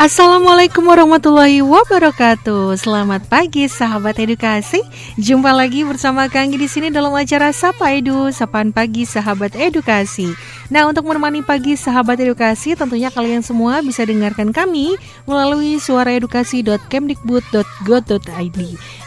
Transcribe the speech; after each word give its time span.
Assalamualaikum 0.00 0.88
warahmatullahi 0.88 1.60
wabarakatuh. 1.60 2.72
Selamat 2.80 3.20
pagi 3.28 3.68
sahabat 3.68 4.16
edukasi. 4.16 4.80
Jumpa 5.20 5.52
lagi 5.52 5.84
bersama 5.84 6.24
Kang 6.32 6.56
di 6.56 6.64
sini 6.64 6.88
dalam 6.88 7.12
acara 7.12 7.52
Sapa 7.52 7.92
Edu, 7.92 8.32
Sapaan 8.32 8.72
Pagi 8.72 9.04
Sahabat 9.04 9.52
Edukasi. 9.52 10.32
Nah, 10.70 10.86
untuk 10.86 11.10
menemani 11.10 11.42
pagi 11.42 11.74
sahabat 11.74 12.22
edukasi, 12.22 12.78
tentunya 12.78 13.10
kalian 13.10 13.42
semua 13.42 13.82
bisa 13.82 14.06
dengarkan 14.06 14.54
kami 14.54 14.94
melalui 15.26 15.82
suaraedukasi.kemdikbud.go.id. 15.82 18.60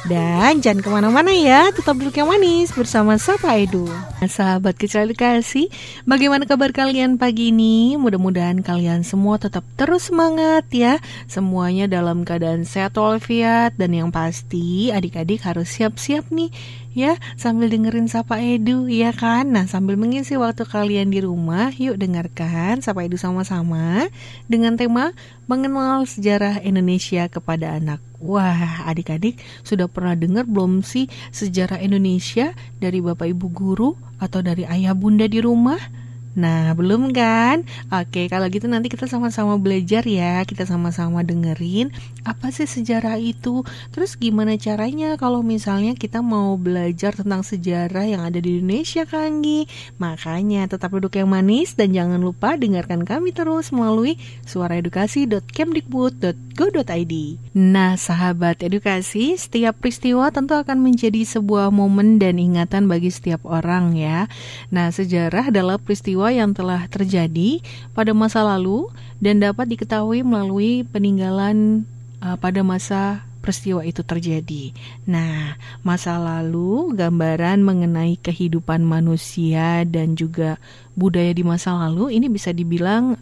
Dan 0.03 0.59
jangan 0.59 0.83
ke 0.83 0.89
mana-mana 0.91 1.31
ya, 1.31 1.71
tetap 1.71 1.95
duduk 1.95 2.19
yang 2.19 2.27
manis 2.27 2.75
bersama 2.75 3.15
Sapa 3.15 3.55
Edu. 3.55 3.87
Nah, 3.87 4.27
sahabat 4.27 4.75
kecil 4.75 5.07
edukasi, 5.07 5.71
bagaimana 6.03 6.43
kabar 6.43 6.75
kalian 6.75 7.15
pagi 7.15 7.55
ini? 7.55 7.95
Mudah-mudahan 7.95 8.59
kalian 8.59 9.07
semua 9.07 9.39
tetap 9.39 9.63
terus 9.79 10.11
semangat 10.11 10.67
ya. 10.67 10.82
Semuanya 11.29 11.87
dalam 11.87 12.27
keadaan 12.27 12.67
sehat 12.67 12.99
walafiat. 12.99 13.75
Dan 13.79 13.95
yang 13.95 14.09
pasti 14.11 14.91
adik-adik 14.91 15.43
harus 15.47 15.71
siap-siap 15.71 16.27
nih 16.29 16.51
ya. 16.91 17.17
Sambil 17.35 17.69
dengerin 17.73 18.07
Sapa 18.07 18.39
Edu 18.39 18.87
ya 18.87 19.11
kan? 19.11 19.51
Nah 19.53 19.65
sambil 19.65 19.97
mengisi 19.97 20.37
waktu 20.37 20.63
kalian 20.67 21.09
di 21.09 21.19
rumah 21.23 21.73
yuk 21.73 21.97
dengarkan 21.97 22.79
Sapa 22.83 23.05
Edu 23.05 23.17
sama-sama 23.17 24.07
dengan 24.45 24.77
tema 24.77 25.11
mengenal 25.49 26.07
sejarah 26.07 26.61
Indonesia 26.63 27.27
kepada 27.27 27.75
anak. 27.77 27.99
Wah 28.23 28.87
adik-adik 28.87 29.35
sudah 29.67 29.91
pernah 29.91 30.15
dengar 30.15 30.47
belum 30.47 30.79
sih 30.85 31.11
sejarah 31.35 31.83
Indonesia? 31.83 32.55
Dari 32.79 33.03
Bapak 33.03 33.27
Ibu 33.27 33.47
Guru 33.51 33.91
atau 34.21 34.39
dari 34.39 34.63
ayah 34.63 34.95
bunda 34.95 35.27
di 35.27 35.43
rumah? 35.43 36.02
Nah, 36.33 36.73
belum 36.73 37.13
kan? 37.13 37.61
Oke, 37.93 38.25
kalau 38.25 38.49
gitu 38.49 38.65
nanti 38.65 38.89
kita 38.89 39.05
sama-sama 39.05 39.61
belajar 39.61 40.01
ya. 40.09 40.41
Kita 40.43 40.65
sama-sama 40.65 41.21
dengerin 41.21 41.93
apa 42.25 42.49
sih 42.49 42.65
sejarah 42.65 43.21
itu. 43.21 43.61
Terus 43.93 44.17
gimana 44.17 44.57
caranya 44.57 45.13
kalau 45.19 45.43
misalnya 45.45 45.93
kita 45.93 46.25
mau 46.25 46.57
belajar 46.57 47.13
tentang 47.13 47.45
sejarah 47.45 48.09
yang 48.09 48.25
ada 48.25 48.41
di 48.41 48.57
Indonesia, 48.57 49.05
Kanggi? 49.05 49.69
Makanya 50.01 50.65
tetap 50.65 50.97
duduk 50.97 51.13
yang 51.13 51.29
manis 51.29 51.77
dan 51.77 51.93
jangan 51.93 52.17
lupa 52.17 52.57
dengarkan 52.57 53.05
kami 53.05 53.29
terus 53.29 53.69
melalui 53.69 54.17
suaraedukasi.kemdikbud.go.id. 54.49 57.13
Nah, 57.53 57.93
sahabat 57.93 58.65
edukasi, 58.65 59.37
setiap 59.37 59.77
peristiwa 59.77 60.33
tentu 60.33 60.57
akan 60.57 60.81
menjadi 60.81 61.21
sebuah 61.25 61.69
momen 61.69 62.17
dan 62.17 62.41
ingatan 62.41 62.89
bagi 62.89 63.13
setiap 63.13 63.45
orang 63.45 63.93
ya. 63.93 64.25
Nah, 64.73 64.89
sejarah 64.89 65.53
adalah 65.53 65.77
peristiwa 65.77 66.22
peristiwa 66.23 66.39
yang 66.39 66.55
telah 66.55 66.81
terjadi 66.87 67.59
pada 67.91 68.15
masa 68.15 68.47
lalu 68.47 68.87
dan 69.19 69.43
dapat 69.43 69.67
diketahui 69.67 70.23
melalui 70.23 70.87
peninggalan 70.87 71.83
uh, 72.23 72.39
pada 72.39 72.63
masa 72.63 73.27
peristiwa 73.43 73.83
itu 73.83 74.07
terjadi. 74.07 74.71
Nah, 75.03 75.59
masa 75.83 76.15
lalu 76.15 76.95
gambaran 76.95 77.59
mengenai 77.59 78.15
kehidupan 78.23 78.87
manusia 78.87 79.83
dan 79.83 80.15
juga 80.15 80.55
budaya 80.95 81.35
di 81.35 81.43
masa 81.43 81.75
lalu 81.75 82.15
ini 82.15 82.31
bisa 82.31 82.55
dibilang 82.55 83.19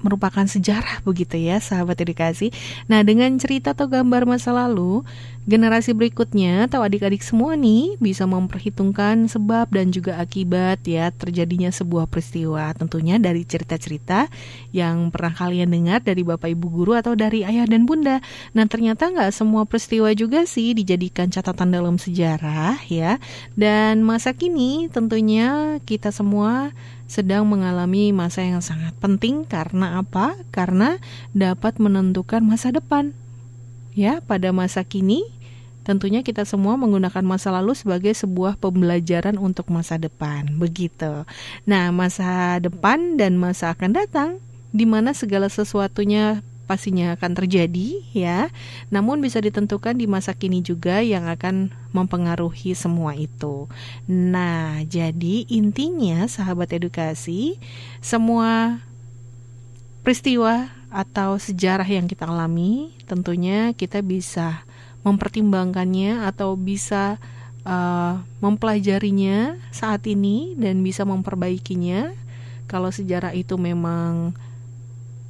merupakan 0.00 0.46
sejarah 0.46 1.02
begitu 1.02 1.38
ya 1.38 1.58
sahabat 1.58 1.98
edukasi. 2.02 2.54
Nah 2.86 3.02
dengan 3.02 3.34
cerita 3.36 3.74
atau 3.74 3.90
gambar 3.90 4.24
masa 4.26 4.54
lalu 4.54 5.02
generasi 5.48 5.96
berikutnya 5.96 6.68
atau 6.68 6.84
adik-adik 6.84 7.24
semua 7.24 7.56
nih 7.56 7.96
bisa 7.96 8.28
memperhitungkan 8.28 9.32
sebab 9.32 9.72
dan 9.72 9.88
juga 9.88 10.20
akibat 10.20 10.84
ya 10.84 11.08
terjadinya 11.08 11.72
sebuah 11.72 12.04
peristiwa. 12.04 12.68
Tentunya 12.76 13.16
dari 13.16 13.48
cerita-cerita 13.48 14.28
yang 14.76 15.08
pernah 15.08 15.32
kalian 15.32 15.72
dengar 15.72 16.04
dari 16.04 16.20
bapak 16.20 16.52
ibu 16.52 16.68
guru 16.68 16.92
atau 16.92 17.16
dari 17.16 17.48
ayah 17.48 17.64
dan 17.64 17.88
bunda. 17.88 18.20
Nah 18.52 18.68
ternyata 18.68 19.08
nggak 19.08 19.32
semua 19.32 19.64
peristiwa 19.64 20.12
juga 20.12 20.44
sih 20.44 20.76
dijadikan 20.76 21.32
catatan 21.32 21.72
dalam 21.72 21.96
sejarah 21.96 22.76
ya. 22.84 23.16
Dan 23.56 24.04
masa 24.04 24.36
kini 24.36 24.92
tentunya 24.92 25.80
kita 25.88 26.12
semua 26.12 26.76
sedang 27.08 27.48
mengalami 27.48 28.12
masa 28.12 28.44
yang 28.44 28.60
sangat 28.60 28.92
penting 29.00 29.48
karena 29.48 29.98
apa? 29.98 30.36
Karena 30.52 31.00
dapat 31.34 31.80
menentukan 31.80 32.44
masa 32.44 32.70
depan. 32.70 33.16
Ya, 33.96 34.22
pada 34.22 34.54
masa 34.54 34.86
kini 34.86 35.26
Tentunya 35.88 36.20
kita 36.20 36.44
semua 36.44 36.76
menggunakan 36.76 37.24
masa 37.24 37.48
lalu 37.48 37.72
sebagai 37.72 38.12
sebuah 38.12 38.60
pembelajaran 38.60 39.40
untuk 39.40 39.72
masa 39.72 39.96
depan, 39.96 40.44
begitu. 40.60 41.24
Nah, 41.64 41.88
masa 41.96 42.60
depan 42.60 43.16
dan 43.16 43.40
masa 43.40 43.72
akan 43.72 43.96
datang 43.96 44.36
di 44.68 44.84
mana 44.84 45.16
segala 45.16 45.48
sesuatunya 45.48 46.44
pastinya 46.68 47.16
akan 47.16 47.32
terjadi 47.32 48.04
ya. 48.12 48.52
Namun 48.92 49.24
bisa 49.24 49.40
ditentukan 49.40 49.96
di 49.96 50.04
masa 50.04 50.36
kini 50.36 50.60
juga 50.60 51.00
yang 51.00 51.24
akan 51.24 51.72
mempengaruhi 51.96 52.76
semua 52.76 53.16
itu. 53.16 53.66
Nah, 54.04 54.84
jadi 54.84 55.48
intinya 55.48 56.28
sahabat 56.28 56.76
edukasi, 56.76 57.56
semua 58.04 58.84
peristiwa 60.04 60.68
atau 60.92 61.36
sejarah 61.40 61.88
yang 61.88 62.08
kita 62.08 62.24
alami 62.24 62.96
tentunya 63.04 63.76
kita 63.76 64.00
bisa 64.00 64.64
mempertimbangkannya 65.04 66.24
atau 66.24 66.56
bisa 66.56 67.20
uh, 67.68 68.20
mempelajarinya 68.40 69.60
saat 69.68 70.04
ini 70.08 70.56
dan 70.56 70.80
bisa 70.80 71.04
memperbaikinya. 71.04 72.12
Kalau 72.68 72.92
sejarah 72.92 73.32
itu 73.32 73.56
memang 73.56 74.36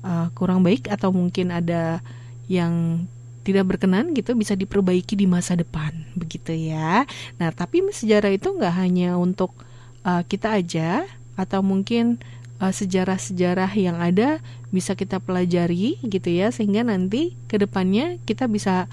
uh, 0.02 0.28
kurang 0.34 0.62
baik 0.62 0.90
atau 0.90 1.10
mungkin 1.14 1.54
ada 1.54 2.02
yang 2.48 3.04
tidak 3.44 3.64
berkenan 3.76 4.12
gitu 4.12 4.36
bisa 4.36 4.52
diperbaiki 4.52 5.16
di 5.16 5.24
masa 5.24 5.56
depan 5.56 5.92
begitu 6.20 6.52
ya. 6.52 7.08
Nah 7.40 7.48
tapi 7.54 7.80
sejarah 7.88 8.34
itu 8.34 8.52
nggak 8.52 8.74
hanya 8.76 9.16
untuk 9.16 9.56
uh, 10.04 10.20
kita 10.26 10.60
aja 10.60 11.08
atau 11.38 11.62
mungkin 11.64 12.20
sejarah-sejarah 12.58 13.70
uh, 13.70 13.78
yang 13.78 13.96
ada 14.02 14.42
bisa 14.74 14.98
kita 14.98 15.22
pelajari 15.22 15.94
gitu 16.02 16.28
ya 16.28 16.50
sehingga 16.50 16.82
nanti 16.82 17.38
ke 17.46 17.54
depannya 17.54 18.18
kita 18.26 18.50
bisa 18.50 18.90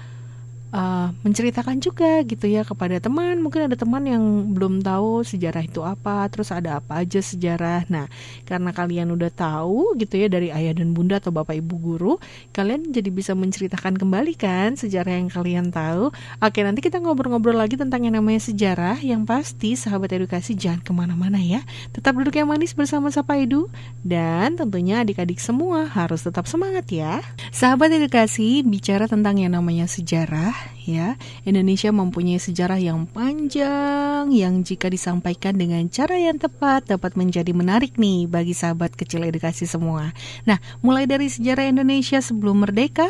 uh, 0.76 1.08
menceritakan 1.24 1.80
juga 1.80 2.20
gitu 2.28 2.44
ya 2.46 2.62
kepada 2.62 3.00
teman. 3.00 3.40
Mungkin 3.40 3.72
ada 3.72 3.76
teman 3.76 4.04
yang 4.04 4.52
belum 4.52 4.84
tahu 4.84 5.24
sejarah 5.24 5.64
itu 5.64 5.80
apa 5.80 6.28
terus 6.28 6.52
ada 6.52 6.78
apa 6.78 7.00
aja 7.00 7.18
sejarah. 7.24 7.88
Nah 7.88 8.06
karena 8.44 8.70
kalian 8.76 9.08
udah 9.16 9.32
tahu 9.32 9.96
gitu 9.96 10.20
ya 10.20 10.28
dari 10.28 10.52
ayah 10.52 10.76
dan 10.76 10.92
bunda 10.92 11.16
atau 11.18 11.32
bapak 11.32 11.56
ibu 11.56 11.74
guru 11.80 12.14
kalian 12.52 12.92
jadi 12.92 13.08
bisa 13.08 13.32
menceritakan 13.32 13.96
kembali 13.96 14.36
kan 14.36 14.76
sejarah 14.76 15.16
yang 15.16 15.32
kalian 15.32 15.72
tahu. 15.72 16.12
Oke 16.44 16.60
nanti 16.60 16.84
kita 16.84 17.00
ngobrol-ngobrol 17.00 17.56
lagi 17.56 17.80
tentang 17.80 18.04
yang 18.04 18.20
namanya 18.20 18.44
sejarah. 18.44 19.00
Yang 19.00 19.22
pasti 19.24 19.70
sahabat 19.74 20.12
edukasi 20.12 20.52
jangan 20.52 20.84
ke 20.84 20.92
mana-mana 20.92 21.40
ya. 21.40 21.64
Tetap 21.96 22.12
duduk 22.12 22.36
yang 22.36 22.52
manis 22.52 22.76
bersama 22.76 23.08
Sapa 23.08 23.40
Edu. 23.40 23.72
Dan 24.02 24.58
tentunya 24.58 25.02
adik-adik 25.02 25.40
semua 25.40 25.88
harus 25.88 26.22
tetap 26.22 26.44
semangat 26.50 26.86
ya. 26.90 27.22
Sahabat 27.50 27.90
edukasi 27.94 28.60
bicara 28.66 29.06
tentang 29.06 29.38
yang 29.38 29.54
namanya 29.54 29.86
sejarah 29.86 30.65
ya. 30.86 31.14
Indonesia 31.46 31.90
mempunyai 31.94 32.38
sejarah 32.40 32.80
yang 32.80 33.06
panjang 33.08 34.30
yang 34.32 34.62
jika 34.66 34.90
disampaikan 34.90 35.54
dengan 35.56 35.86
cara 35.92 36.18
yang 36.18 36.38
tepat 36.40 36.90
dapat 36.90 37.14
menjadi 37.14 37.52
menarik 37.54 37.96
nih 38.00 38.26
bagi 38.26 38.54
sahabat 38.56 38.94
kecil 38.94 39.26
edukasi 39.26 39.66
semua. 39.68 40.10
Nah, 40.48 40.58
mulai 40.80 41.06
dari 41.06 41.30
sejarah 41.30 41.68
Indonesia 41.70 42.18
sebelum 42.18 42.66
merdeka, 42.66 43.06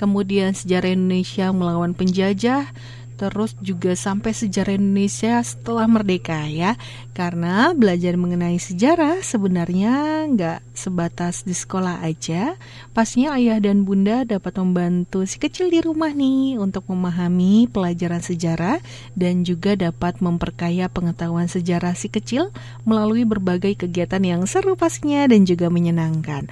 kemudian 0.00 0.54
sejarah 0.56 0.94
Indonesia 0.94 1.50
melawan 1.50 1.92
penjajah, 1.92 2.70
terus 3.20 3.52
juga 3.60 3.92
sampai 3.92 4.32
sejarah 4.32 4.80
Indonesia 4.80 5.44
setelah 5.44 5.84
merdeka 5.84 6.48
ya. 6.48 6.80
Karena 7.12 7.76
belajar 7.76 8.16
mengenai 8.16 8.56
sejarah 8.56 9.20
sebenarnya 9.20 10.24
nggak 10.32 10.64
sebatas 10.72 11.44
di 11.44 11.52
sekolah 11.52 12.00
aja. 12.00 12.56
Pastinya 12.96 13.36
ayah 13.36 13.60
dan 13.60 13.84
bunda 13.84 14.24
dapat 14.24 14.56
membantu 14.56 15.28
si 15.28 15.36
kecil 15.36 15.68
di 15.68 15.84
rumah 15.84 16.16
nih 16.16 16.56
untuk 16.56 16.88
memahami 16.88 17.68
pelajaran 17.68 18.24
sejarah 18.24 18.80
dan 19.12 19.44
juga 19.44 19.76
dapat 19.76 20.24
memperkaya 20.24 20.88
pengetahuan 20.88 21.52
sejarah 21.52 21.92
si 21.92 22.08
kecil 22.08 22.48
melalui 22.88 23.28
berbagai 23.28 23.84
kegiatan 23.84 24.24
yang 24.24 24.48
seru 24.48 24.80
pastinya 24.80 25.28
dan 25.28 25.44
juga 25.44 25.68
menyenangkan 25.68 26.48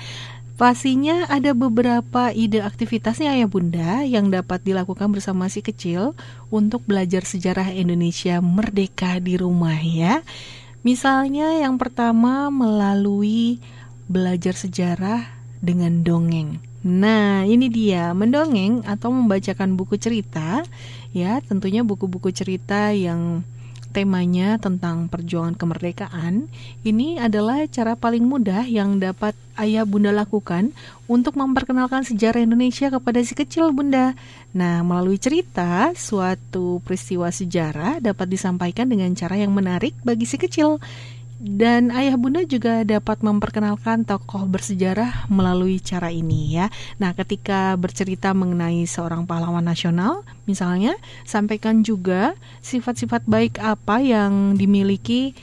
Pastinya 0.58 1.30
ada 1.30 1.54
beberapa 1.54 2.34
ide 2.34 2.58
aktivitasnya 2.66 3.30
ya 3.38 3.46
bunda 3.46 4.02
yang 4.02 4.26
dapat 4.26 4.58
dilakukan 4.66 5.14
bersama 5.14 5.46
si 5.46 5.62
kecil 5.62 6.18
untuk 6.50 6.82
belajar 6.82 7.22
sejarah 7.22 7.70
Indonesia 7.70 8.42
merdeka 8.42 9.22
di 9.22 9.38
rumah 9.38 9.78
ya. 9.78 10.26
Misalnya 10.82 11.62
yang 11.62 11.78
pertama 11.78 12.50
melalui 12.50 13.62
belajar 14.10 14.58
sejarah 14.58 15.30
dengan 15.62 16.02
dongeng. 16.02 16.58
Nah, 16.82 17.46
ini 17.46 17.70
dia 17.70 18.10
mendongeng 18.10 18.82
atau 18.82 19.14
membacakan 19.14 19.78
buku 19.78 19.94
cerita, 19.94 20.66
ya, 21.14 21.38
tentunya 21.38 21.86
buku-buku 21.86 22.34
cerita 22.34 22.90
yang 22.90 23.46
temanya 23.90 24.60
tentang 24.60 25.08
perjuangan 25.08 25.56
kemerdekaan. 25.56 26.48
Ini 26.84 27.18
adalah 27.22 27.64
cara 27.66 27.96
paling 27.96 28.24
mudah 28.24 28.68
yang 28.68 29.00
dapat 29.00 29.32
ayah 29.58 29.82
bunda 29.82 30.14
lakukan 30.14 30.70
untuk 31.10 31.34
memperkenalkan 31.34 32.06
sejarah 32.06 32.44
Indonesia 32.44 32.92
kepada 32.92 33.18
si 33.24 33.34
kecil 33.34 33.74
bunda. 33.74 34.14
Nah, 34.54 34.86
melalui 34.86 35.18
cerita, 35.18 35.90
suatu 35.98 36.78
peristiwa 36.84 37.28
sejarah 37.32 37.98
dapat 37.98 38.28
disampaikan 38.30 38.86
dengan 38.86 39.10
cara 39.16 39.34
yang 39.40 39.50
menarik 39.50 39.96
bagi 40.06 40.24
si 40.24 40.38
kecil. 40.38 40.78
Dan 41.38 41.94
ayah 41.94 42.18
bunda 42.18 42.42
juga 42.42 42.82
dapat 42.82 43.22
memperkenalkan 43.22 44.02
tokoh 44.02 44.42
bersejarah 44.50 45.30
melalui 45.30 45.78
cara 45.78 46.10
ini 46.10 46.58
ya. 46.58 46.66
Nah, 46.98 47.14
ketika 47.14 47.78
bercerita 47.78 48.34
mengenai 48.34 48.82
seorang 48.90 49.22
pahlawan 49.22 49.62
nasional, 49.62 50.26
misalnya, 50.50 50.98
sampaikan 51.22 51.86
juga 51.86 52.34
sifat-sifat 52.58 53.22
baik 53.30 53.62
apa 53.62 54.02
yang 54.02 54.58
dimiliki 54.58 55.38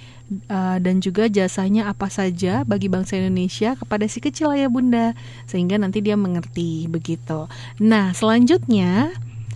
uh, 0.51 0.77
dan 0.83 0.99
juga 0.99 1.31
jasanya 1.31 1.87
apa 1.87 2.11
saja 2.11 2.67
bagi 2.67 2.91
bangsa 2.91 3.15
Indonesia 3.15 3.79
kepada 3.79 4.03
si 4.09 4.19
kecil 4.19 4.51
ayah 4.51 4.67
bunda 4.67 5.13
sehingga 5.45 5.79
nanti 5.79 6.03
dia 6.03 6.17
mengerti 6.17 6.91
begitu. 6.91 7.47
Nah, 7.79 8.11
selanjutnya 8.11 9.15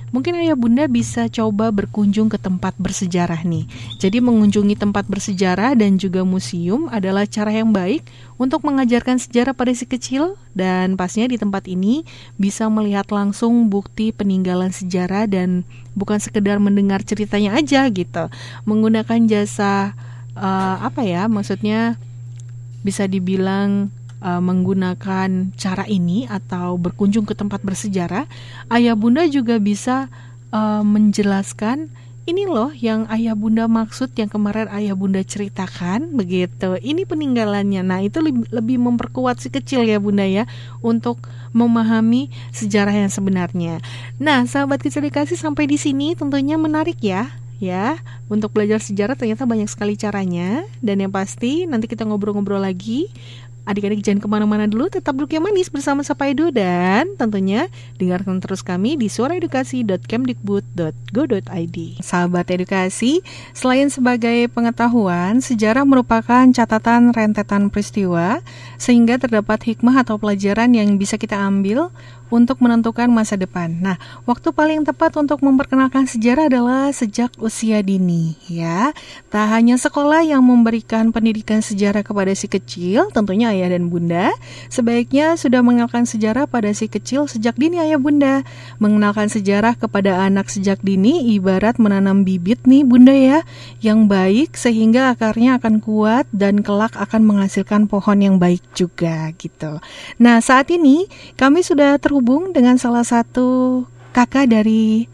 Mungkin 0.10 0.42
ayah 0.42 0.58
bunda 0.58 0.90
bisa 0.90 1.30
coba 1.30 1.70
berkunjung 1.70 2.28
ke 2.34 2.42
tempat 2.42 2.74
bersejarah 2.82 3.46
nih. 3.46 3.70
Jadi 4.02 4.18
mengunjungi 4.24 4.74
tempat 4.74 5.06
bersejarah 5.06 5.78
dan 5.78 6.02
juga 6.02 6.26
museum 6.26 6.90
adalah 6.90 7.30
cara 7.30 7.54
yang 7.54 7.70
baik 7.70 8.06
untuk 8.42 8.66
mengajarkan 8.66 9.22
sejarah 9.22 9.54
pada 9.54 9.76
si 9.76 9.86
kecil 9.86 10.40
dan 10.58 10.98
pastinya 10.98 11.30
di 11.30 11.38
tempat 11.38 11.70
ini 11.70 12.08
bisa 12.40 12.66
melihat 12.72 13.06
langsung 13.14 13.70
bukti 13.70 14.10
peninggalan 14.10 14.74
sejarah 14.74 15.30
dan 15.30 15.68
bukan 15.94 16.18
sekedar 16.18 16.58
mendengar 16.58 17.06
ceritanya 17.06 17.54
aja 17.60 17.86
gitu. 17.92 18.32
Menggunakan 18.66 19.30
jasa 19.30 19.94
uh, 20.34 20.78
apa 20.82 21.06
ya? 21.06 21.30
Maksudnya 21.30 22.00
bisa 22.82 23.06
dibilang 23.06 23.92
uh, 24.24 24.42
menggunakan 24.44 25.56
cara 25.56 25.86
ini 25.88 26.28
atau 26.28 26.76
berkunjung 26.76 27.28
ke 27.28 27.36
tempat 27.36 27.64
bersejarah, 27.64 28.28
ayah 28.72 28.96
bunda 28.96 29.26
juga 29.28 29.60
bisa 29.60 30.08
uh, 30.52 30.84
menjelaskan 30.84 31.92
ini 32.30 32.46
loh 32.46 32.70
yang 32.78 33.10
ayah 33.10 33.34
bunda 33.34 33.66
maksud 33.66 34.14
yang 34.14 34.30
kemarin 34.30 34.70
ayah 34.70 34.94
bunda 34.94 35.18
ceritakan 35.26 36.14
begitu. 36.14 36.78
Ini 36.78 37.10
peninggalannya. 37.10 37.82
Nah, 37.82 38.06
itu 38.06 38.22
lebih, 38.22 38.46
lebih 38.54 38.78
memperkuat 38.78 39.42
si 39.42 39.50
kecil 39.50 39.82
ya 39.90 39.98
bunda 39.98 40.30
ya 40.30 40.46
untuk 40.86 41.26
memahami 41.58 42.30
sejarah 42.54 42.94
yang 42.94 43.10
sebenarnya. 43.10 43.82
Nah, 44.22 44.46
sahabat 44.46 44.78
kecil 44.78 45.10
dikasih 45.10 45.42
sampai 45.42 45.66
di 45.66 45.82
sini 45.82 46.14
tentunya 46.14 46.54
menarik 46.62 47.02
ya 47.02 47.34
ya 47.60 48.00
untuk 48.32 48.56
belajar 48.56 48.80
sejarah 48.80 49.20
ternyata 49.20 49.44
banyak 49.44 49.68
sekali 49.68 50.00
caranya 50.00 50.64
dan 50.80 51.04
yang 51.04 51.12
pasti 51.12 51.68
nanti 51.68 51.92
kita 51.92 52.08
ngobrol-ngobrol 52.08 52.64
lagi 52.64 53.12
Adik-adik 53.70 54.02
jangan 54.02 54.18
ke 54.18 54.26
mana-mana 54.26 54.66
dulu, 54.66 54.90
tetap 54.90 55.14
duduk 55.14 55.38
yang 55.38 55.46
manis 55.46 55.70
bersama 55.70 56.02
Sapa 56.02 56.26
Edu 56.26 56.50
dan 56.50 57.14
tentunya 57.22 57.70
dengarkan 58.02 58.42
terus 58.42 58.66
kami 58.66 58.98
di 58.98 59.14
suaraedukasi.kemdikbud.go.id. 59.14 61.78
Sahabat 62.02 62.50
edukasi, 62.50 63.22
selain 63.54 63.94
sebagai 63.94 64.50
pengetahuan, 64.50 65.38
sejarah 65.38 65.86
merupakan 65.86 66.50
catatan 66.50 67.14
rentetan 67.14 67.70
peristiwa 67.70 68.42
sehingga 68.82 69.22
terdapat 69.22 69.62
hikmah 69.62 70.02
atau 70.02 70.18
pelajaran 70.18 70.74
yang 70.74 70.98
bisa 70.98 71.22
kita 71.22 71.38
ambil 71.38 71.94
untuk 72.30 72.62
menentukan 72.62 73.10
masa 73.10 73.36
depan. 73.36 73.74
Nah, 73.82 73.98
waktu 74.30 74.54
paling 74.54 74.86
tepat 74.86 75.18
untuk 75.18 75.42
memperkenalkan 75.42 76.06
sejarah 76.06 76.48
adalah 76.48 76.94
sejak 76.94 77.34
usia 77.42 77.82
dini, 77.82 78.38
ya. 78.46 78.94
Tak 79.34 79.50
hanya 79.50 79.76
sekolah 79.82 80.22
yang 80.22 80.46
memberikan 80.46 81.10
pendidikan 81.10 81.66
sejarah 81.66 82.06
kepada 82.06 82.32
si 82.38 82.46
kecil, 82.46 83.10
tentunya 83.10 83.50
ayah 83.50 83.74
dan 83.74 83.90
bunda, 83.90 84.30
sebaiknya 84.70 85.34
sudah 85.36 85.66
mengenalkan 85.66 86.06
sejarah 86.06 86.46
pada 86.46 86.70
si 86.78 86.86
kecil 86.86 87.26
sejak 87.26 87.58
dini 87.58 87.82
ayah 87.82 87.98
bunda. 87.98 88.46
Mengenalkan 88.78 89.28
sejarah 89.28 89.74
kepada 89.74 90.22
anak 90.22 90.54
sejak 90.54 90.80
dini 90.86 91.34
ibarat 91.34 91.82
menanam 91.82 92.22
bibit 92.22 92.64
nih 92.70 92.86
bunda 92.86 93.12
ya, 93.12 93.42
yang 93.82 94.06
baik 94.06 94.54
sehingga 94.54 95.12
akarnya 95.18 95.58
akan 95.58 95.82
kuat 95.82 96.30
dan 96.30 96.62
kelak 96.62 96.94
akan 96.94 97.26
menghasilkan 97.26 97.90
pohon 97.90 98.22
yang 98.22 98.36
baik 98.38 98.62
juga 98.78 99.34
gitu. 99.42 99.82
Nah, 100.22 100.38
saat 100.44 100.70
ini 100.70 101.10
kami 101.34 101.66
sudah 101.66 101.98
terhubung 101.98 102.19
terhubung 102.20 102.52
dengan 102.52 102.76
salah 102.76 103.08
satu 103.08 103.88
kakak 104.12 104.52
dari 104.52 105.08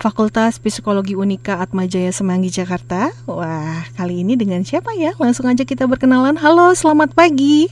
Fakultas 0.00 0.56
Psikologi 0.56 1.12
Unika 1.12 1.60
Atmajaya 1.60 2.08
Semanggi 2.08 2.48
Jakarta. 2.48 3.12
Wah, 3.28 3.84
kali 3.92 4.24
ini 4.24 4.32
dengan 4.32 4.64
siapa 4.64 4.96
ya? 4.96 5.12
Langsung 5.20 5.44
aja 5.44 5.60
kita 5.68 5.84
berkenalan. 5.84 6.40
Halo, 6.40 6.72
selamat 6.72 7.12
pagi. 7.12 7.68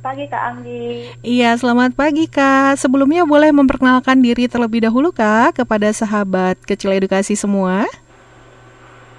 Pagi 0.00 0.24
Kak 0.32 0.42
Anggi. 0.48 1.12
Iya, 1.20 1.60
selamat 1.60 1.92
pagi 1.92 2.24
Kak. 2.24 2.80
Sebelumnya 2.80 3.28
boleh 3.28 3.52
memperkenalkan 3.52 4.16
diri 4.24 4.48
terlebih 4.48 4.88
dahulu 4.88 5.12
Kak 5.12 5.60
kepada 5.60 5.92
sahabat 5.92 6.56
kecil 6.64 6.96
edukasi 6.96 7.36
semua. 7.36 7.84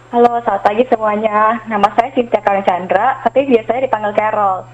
Halo, 0.09 0.41
selamat 0.41 0.65
pagi 0.65 0.89
semuanya. 0.89 1.61
Nama 1.69 1.85
saya 1.93 2.09
Cynthia 2.17 2.41
Karen 2.41 2.65
Chandra, 2.65 3.21
tapi 3.21 3.45
biasanya 3.45 3.85
dipanggil 3.85 4.17
Carol 4.17 4.65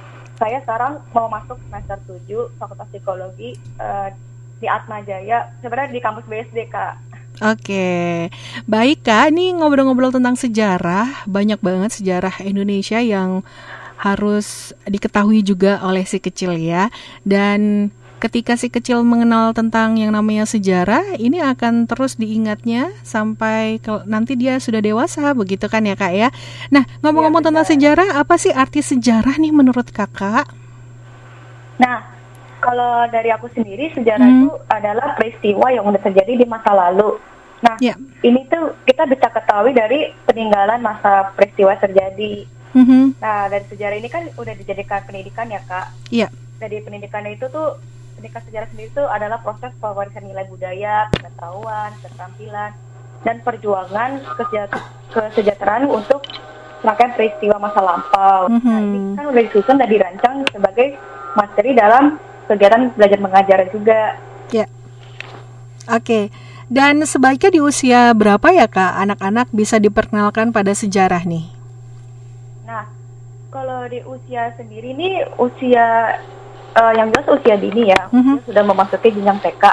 saya 0.45 0.62
sekarang 0.62 1.01
mau 1.09 1.25
masuk 1.25 1.57
semester 1.65 1.97
7 2.06 2.53
Fakultas 2.62 2.86
Psikologi 2.94 3.57
uh, 3.81 4.13
di 4.62 4.69
Atma 4.69 5.01
Jaya, 5.01 5.50
sebenarnya 5.57 5.89
di 5.89 5.97
kampus 5.97 6.30
BSD, 6.30 6.69
Kak. 6.69 6.94
Oke, 7.42 8.30
baik 8.69 9.01
Kak. 9.01 9.33
Ini 9.33 9.57
ngobrol-ngobrol 9.57 10.13
tentang 10.13 10.38
sejarah, 10.38 11.25
banyak 11.25 11.57
banget 11.65 11.97
sejarah 11.97 12.45
Indonesia 12.45 13.01
yang 13.01 13.42
harus 13.97 14.69
diketahui 14.86 15.42
juga 15.42 15.81
oleh 15.81 16.06
si 16.06 16.21
kecil 16.21 16.53
ya. 16.62 16.94
Dan 17.25 17.89
ketika 18.19 18.56
si 18.56 18.71
kecil 18.71 19.03
mengenal 19.03 19.51
tentang 19.51 20.00
yang 20.00 20.15
namanya 20.15 20.47
sejarah, 20.47 21.19
ini 21.19 21.44
akan 21.44 21.85
terus 21.85 22.15
diingatnya 22.15 22.91
sampai 23.06 23.77
ke, 23.83 24.03
nanti 24.07 24.39
dia 24.39 24.57
sudah 24.57 24.79
dewasa, 24.79 25.35
begitu 25.35 25.67
kan 25.67 25.83
ya 25.85 25.94
kak 25.94 26.13
ya? 26.15 26.29
Nah 26.71 26.88
ngomong-ngomong 27.03 27.43
ya, 27.43 27.48
tentang 27.51 27.67
sejarah, 27.67 28.10
apa 28.17 28.36
sih 28.39 28.55
arti 28.55 28.81
sejarah 28.81 29.36
nih 29.38 29.53
menurut 29.53 29.91
kakak? 29.91 30.48
Nah 31.77 32.15
kalau 32.63 33.05
dari 33.13 33.29
aku 33.29 33.51
sendiri 33.53 33.93
sejarah 33.93 34.25
hmm. 34.25 34.38
itu 34.41 34.50
adalah 34.74 35.13
peristiwa 35.19 35.69
yang 35.69 35.86
sudah 35.86 36.01
terjadi 36.01 36.31
di 36.41 36.45
masa 36.50 36.72
lalu. 36.74 37.19
Nah 37.62 37.75
ya. 37.79 37.95
ini 38.25 38.45
tuh 38.50 38.74
kita 38.86 39.05
bisa 39.05 39.29
ketahui 39.31 39.72
dari 39.72 40.12
peninggalan 40.25 40.81
masa 40.81 41.34
peristiwa 41.34 41.77
terjadi. 41.79 42.45
Mm-hmm. 42.75 43.03
Nah 43.24 43.48
dari 43.48 43.65
sejarah 43.72 43.95
ini 43.95 44.10
kan 44.12 44.27
udah 44.36 44.53
dijadikan 44.60 45.01
pendidikan 45.07 45.48
ya 45.48 45.62
kak. 45.63 45.88
Iya. 46.12 46.27
Dari 46.60 46.84
pendidikan 46.84 47.24
itu 47.25 47.48
tuh 47.48 47.79
pendidikan 48.25 48.50
sejarah 48.50 48.67
sendiri 48.74 48.89
itu 48.89 49.03
adalah 49.05 49.38
proses 49.38 49.70
pewarisan 49.77 50.25
nilai 50.25 50.50
budaya, 50.50 51.05
pengetahuan, 51.13 51.94
keterampilan, 52.01 52.72
dan 53.22 53.36
perjuangan 53.46 54.12
kesejahteraan 55.13 55.86
untuk 55.86 56.25
rangkaian 56.82 57.13
peristiwa 57.13 57.62
masa 57.62 57.86
lampau. 57.86 58.50
Mm 58.50 58.58
-hmm. 58.58 58.65
Nah, 58.65 58.82
ini 58.82 59.00
kan 59.13 59.25
udah 59.29 59.41
disusun 59.46 59.77
dan 59.77 59.89
dirancang 59.94 60.36
sebagai 60.50 60.98
materi 61.38 61.77
dalam 61.77 62.17
kegiatan 62.50 62.82
belajar 62.98 63.20
mengajar 63.22 63.60
juga. 63.70 64.17
Ya. 64.50 64.65
Yeah. 64.65 64.70
Oke. 65.94 66.01
Okay. 66.01 66.24
Dan 66.65 67.05
sebaiknya 67.05 67.53
di 67.53 67.62
usia 67.62 68.10
berapa 68.17 68.50
ya 68.50 68.65
kak 68.65 69.05
anak-anak 69.05 69.53
bisa 69.53 69.77
diperkenalkan 69.77 70.50
pada 70.50 70.74
sejarah 70.74 71.22
nih? 71.22 71.46
Nah, 72.65 72.89
kalau 73.53 73.86
di 73.86 74.01
usia 74.01 74.50
sendiri 74.58 74.98
nih 74.98 75.29
usia 75.38 76.17
uh, 76.75 76.94
yang 76.94 77.08
jelas 77.15 77.27
usia 77.32 77.55
dini 77.55 77.89
ya, 77.89 78.01
mm-hmm. 78.12 78.46
sudah 78.46 78.63
memasuki 78.63 79.10
jenjang 79.15 79.39
TK. 79.41 79.65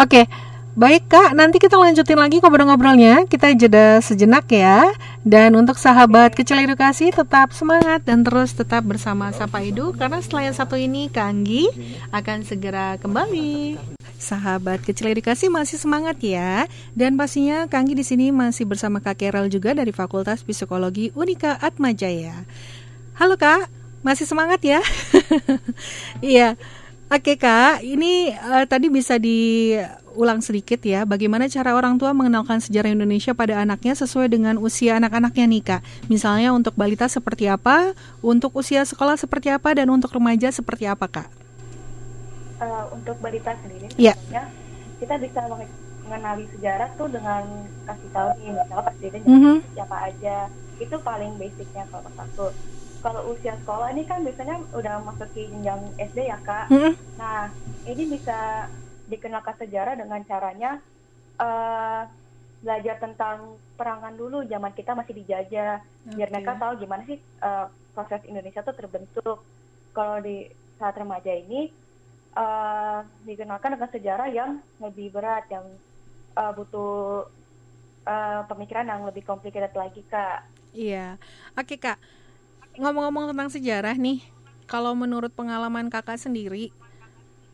Oke. 0.00 0.08
Okay. 0.08 0.26
Baik 0.72 1.04
Kak, 1.04 1.36
nanti 1.36 1.60
kita 1.60 1.76
lanjutin 1.76 2.16
lagi 2.16 2.40
ngobrol-ngobrolnya. 2.40 3.28
Kita 3.28 3.52
jeda 3.52 4.00
sejenak 4.00 4.48
ya. 4.48 4.88
Dan 5.20 5.52
untuk 5.52 5.76
sahabat 5.76 6.32
kecil 6.32 6.64
edukasi 6.64 7.12
tetap 7.12 7.52
semangat 7.52 8.00
dan 8.08 8.24
terus 8.24 8.56
tetap 8.56 8.80
bersama 8.80 9.28
Sapa 9.36 9.60
Edu 9.60 9.92
karena 9.92 10.24
setelah 10.24 10.48
yang 10.48 10.56
satu 10.56 10.80
ini 10.80 11.12
Kak 11.12 11.28
Anggi 11.28 11.68
akan 12.08 12.48
segera 12.48 12.96
kembali. 12.96 13.76
Sahabat 14.16 14.80
kecil 14.80 15.12
edukasi 15.12 15.52
masih 15.52 15.76
semangat 15.76 16.16
ya. 16.24 16.64
Dan 16.96 17.20
pastinya 17.20 17.68
Kak 17.68 17.76
Anggi 17.76 17.92
di 17.92 18.04
sini 18.08 18.32
masih 18.32 18.64
bersama 18.64 19.04
Kak 19.04 19.20
Kerel 19.20 19.52
juga 19.52 19.76
dari 19.76 19.92
Fakultas 19.92 20.40
Psikologi 20.40 21.12
Unika 21.12 21.52
Atmajaya. 21.60 22.48
Halo 23.20 23.36
Kak. 23.36 23.81
Masih 24.02 24.26
semangat 24.26 24.60
ya? 24.62 24.82
Iya. 26.22 26.58
Oke 27.12 27.36
kak, 27.36 27.84
ini 27.84 28.32
uh, 28.32 28.64
tadi 28.64 28.88
bisa 28.88 29.20
di 29.20 29.76
ulang 30.16 30.40
sedikit 30.40 30.80
ya, 30.80 31.04
bagaimana 31.04 31.44
cara 31.44 31.76
orang 31.76 32.00
tua 32.00 32.16
mengenalkan 32.16 32.56
sejarah 32.56 32.88
Indonesia 32.88 33.36
pada 33.36 33.60
anaknya 33.60 33.92
sesuai 33.92 34.32
dengan 34.32 34.56
usia 34.56 34.96
anak-anaknya 34.96 35.44
nih 35.44 35.60
kak. 35.60 35.80
Misalnya 36.08 36.56
untuk 36.56 36.72
balita 36.72 37.04
seperti 37.12 37.52
apa, 37.52 37.92
untuk 38.24 38.56
usia 38.56 38.80
sekolah 38.88 39.20
seperti 39.20 39.52
apa, 39.52 39.76
dan 39.76 39.92
untuk 39.92 40.08
remaja 40.08 40.48
seperti 40.48 40.88
apa 40.88 41.04
kak? 41.04 41.28
Uh, 42.64 42.88
untuk 42.96 43.20
balita 43.20 43.52
sendiri, 43.60 43.92
yeah. 44.00 44.16
kita 44.96 45.20
bisa 45.20 45.44
mengenali 46.08 46.48
sejarah 46.56 46.88
tuh 46.96 47.12
dengan 47.12 47.44
kasih 47.84 48.08
tahu 48.08 48.28
nih 48.40 48.50
misalnya 48.56 48.84
presiden 48.88 49.20
mm 49.24 49.38
-hmm. 49.38 49.56
siapa 49.76 49.96
aja 50.08 50.36
itu 50.80 50.96
paling 51.00 51.32
basicnya 51.38 51.84
kalau 51.92 52.10
satu 52.16 52.46
kalau 53.02 53.34
usia 53.34 53.58
sekolah 53.58 53.90
ini 53.90 54.06
kan 54.06 54.22
biasanya 54.22 54.62
udah 54.72 55.02
masuk 55.02 55.28
ke 55.34 55.50
jenjang 55.50 55.82
SD 55.98 56.30
ya 56.30 56.38
kak. 56.46 56.70
Mm 56.70 56.78
-hmm. 56.78 56.92
nah 57.18 57.50
ini 57.84 58.02
bisa 58.06 58.70
dikenalkan 59.10 59.58
sejarah 59.58 59.98
dengan 59.98 60.22
caranya 60.24 60.78
uh, 61.42 62.06
belajar 62.62 63.02
tentang 63.02 63.58
perangan 63.74 64.14
dulu 64.14 64.46
zaman 64.46 64.70
kita 64.72 64.94
masih 64.94 65.18
dijajah. 65.18 65.82
Okay. 65.82 66.14
biar 66.14 66.30
mereka 66.30 66.54
tahu 66.56 66.72
gimana 66.78 67.02
sih 67.04 67.18
uh, 67.42 67.66
proses 67.92 68.22
Indonesia 68.30 68.62
tuh 68.62 68.78
terbentuk. 68.78 69.38
Kalau 69.92 70.16
di 70.22 70.46
saat 70.78 70.94
remaja 70.94 71.34
ini 71.34 71.68
uh, 72.38 73.02
dikenalkan 73.26 73.74
dengan 73.76 73.90
sejarah 73.90 74.28
yang 74.30 74.50
lebih 74.78 75.10
berat 75.10 75.44
yang 75.50 75.66
uh, 76.38 76.54
butuh 76.54 77.26
uh, 78.06 78.40
pemikiran 78.46 78.86
yang 78.86 79.02
lebih 79.02 79.26
complicated 79.26 79.74
lagi 79.74 80.06
kak. 80.06 80.46
Iya. 80.72 81.18
Oke 81.58 81.76
kak 81.76 81.98
ngomong-ngomong 82.80 83.32
tentang 83.32 83.50
sejarah 83.52 83.96
nih 83.96 84.24
kalau 84.64 84.96
menurut 84.96 85.32
pengalaman 85.34 85.92
kakak 85.92 86.16
sendiri 86.16 86.72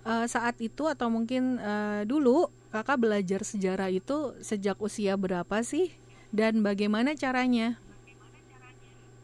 uh, 0.07 0.27
saat 0.31 0.55
itu 0.63 0.87
atau 0.87 1.11
mungkin 1.11 1.59
uh, 1.59 2.07
dulu 2.07 2.47
kakak 2.71 3.01
belajar 3.01 3.41
sejarah 3.43 3.91
itu 3.91 4.37
sejak 4.45 4.79
usia 4.79 5.17
berapa 5.17 5.65
sih 5.65 5.91
dan 6.31 6.61
bagaimana 6.61 7.17
caranya? 7.17 7.81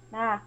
Nah, 0.08 0.40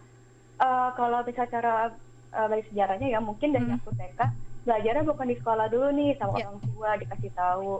uh, 0.58 0.89
kalau 0.98 1.22
bisa 1.24 1.46
cara 1.48 1.94
uh, 2.34 2.46
belajar 2.50 2.68
sejarahnya 2.74 3.08
ya 3.13 3.20
mungkin 3.22 3.54
dari 3.54 3.68
hmm. 3.70 3.77
aku 3.80 3.89
TK 3.94 4.20
belajarnya 4.68 5.04
bukan 5.08 5.27
di 5.32 5.36
sekolah 5.39 5.68
dulu 5.72 5.88
nih 5.96 6.12
sama 6.20 6.36
yeah. 6.36 6.51
orang 6.51 6.60
tua 6.68 6.89
dikasih 7.00 7.32
tahu. 7.32 7.74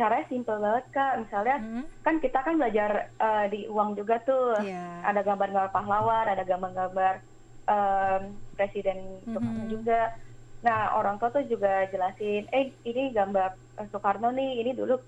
Caranya 0.00 0.26
simple 0.32 0.56
banget 0.56 0.84
kak. 0.96 1.12
Misalnya 1.20 1.56
hmm. 1.60 1.84
kan 2.00 2.16
kita 2.24 2.38
kan 2.40 2.56
belajar 2.56 3.12
uh, 3.20 3.44
di 3.52 3.68
uang 3.68 4.00
juga 4.00 4.16
tuh. 4.24 4.56
Yeah. 4.64 5.04
Ada 5.04 5.20
gambar-gambar 5.20 5.68
pahlawan, 5.76 6.24
ada 6.32 6.44
gambar-gambar 6.48 7.14
um, 7.68 8.22
presiden 8.56 9.20
Soekarno 9.28 9.68
hmm. 9.68 9.72
juga 9.76 10.16
Nah, 10.60 10.92
orang 11.00 11.16
tua 11.16 11.32
tuh 11.32 11.44
juga 11.48 11.88
jelasin, 11.88 12.44
eh 12.52 12.68
ini 12.84 13.16
gambar 13.16 13.56
uh, 13.80 13.86
Soekarno 13.88 14.28
nih, 14.28 14.60
ini 14.60 14.76
dulu 14.76 15.00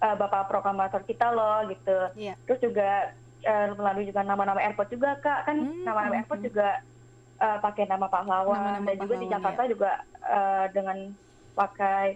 uh, 0.00 0.16
bapak 0.16 0.48
proklamator 0.48 1.04
kita 1.04 1.28
loh 1.28 1.68
gitu. 1.68 2.08
Yeah. 2.16 2.40
Terus 2.48 2.60
juga 2.64 3.12
uh, 3.44 3.68
melalui 3.76 4.08
juga 4.08 4.24
nama-nama 4.24 4.64
airport 4.64 4.88
juga 4.88 5.20
kak, 5.20 5.44
kan 5.44 5.56
hmm, 5.60 5.84
nama-nama 5.84 6.24
airport 6.24 6.40
hmm. 6.40 6.48
juga 6.48 6.68
uh, 7.36 7.58
pakai 7.60 7.84
nama 7.84 8.08
pahlawan 8.08 8.56
nama 8.56 8.80
-nama 8.80 8.88
dan 8.88 8.96
juga 9.04 9.14
di 9.20 9.28
Jakarta 9.28 9.62
ya. 9.64 9.68
juga 9.68 9.90
uh, 10.24 10.64
dengan 10.72 10.98
pakai 11.52 12.06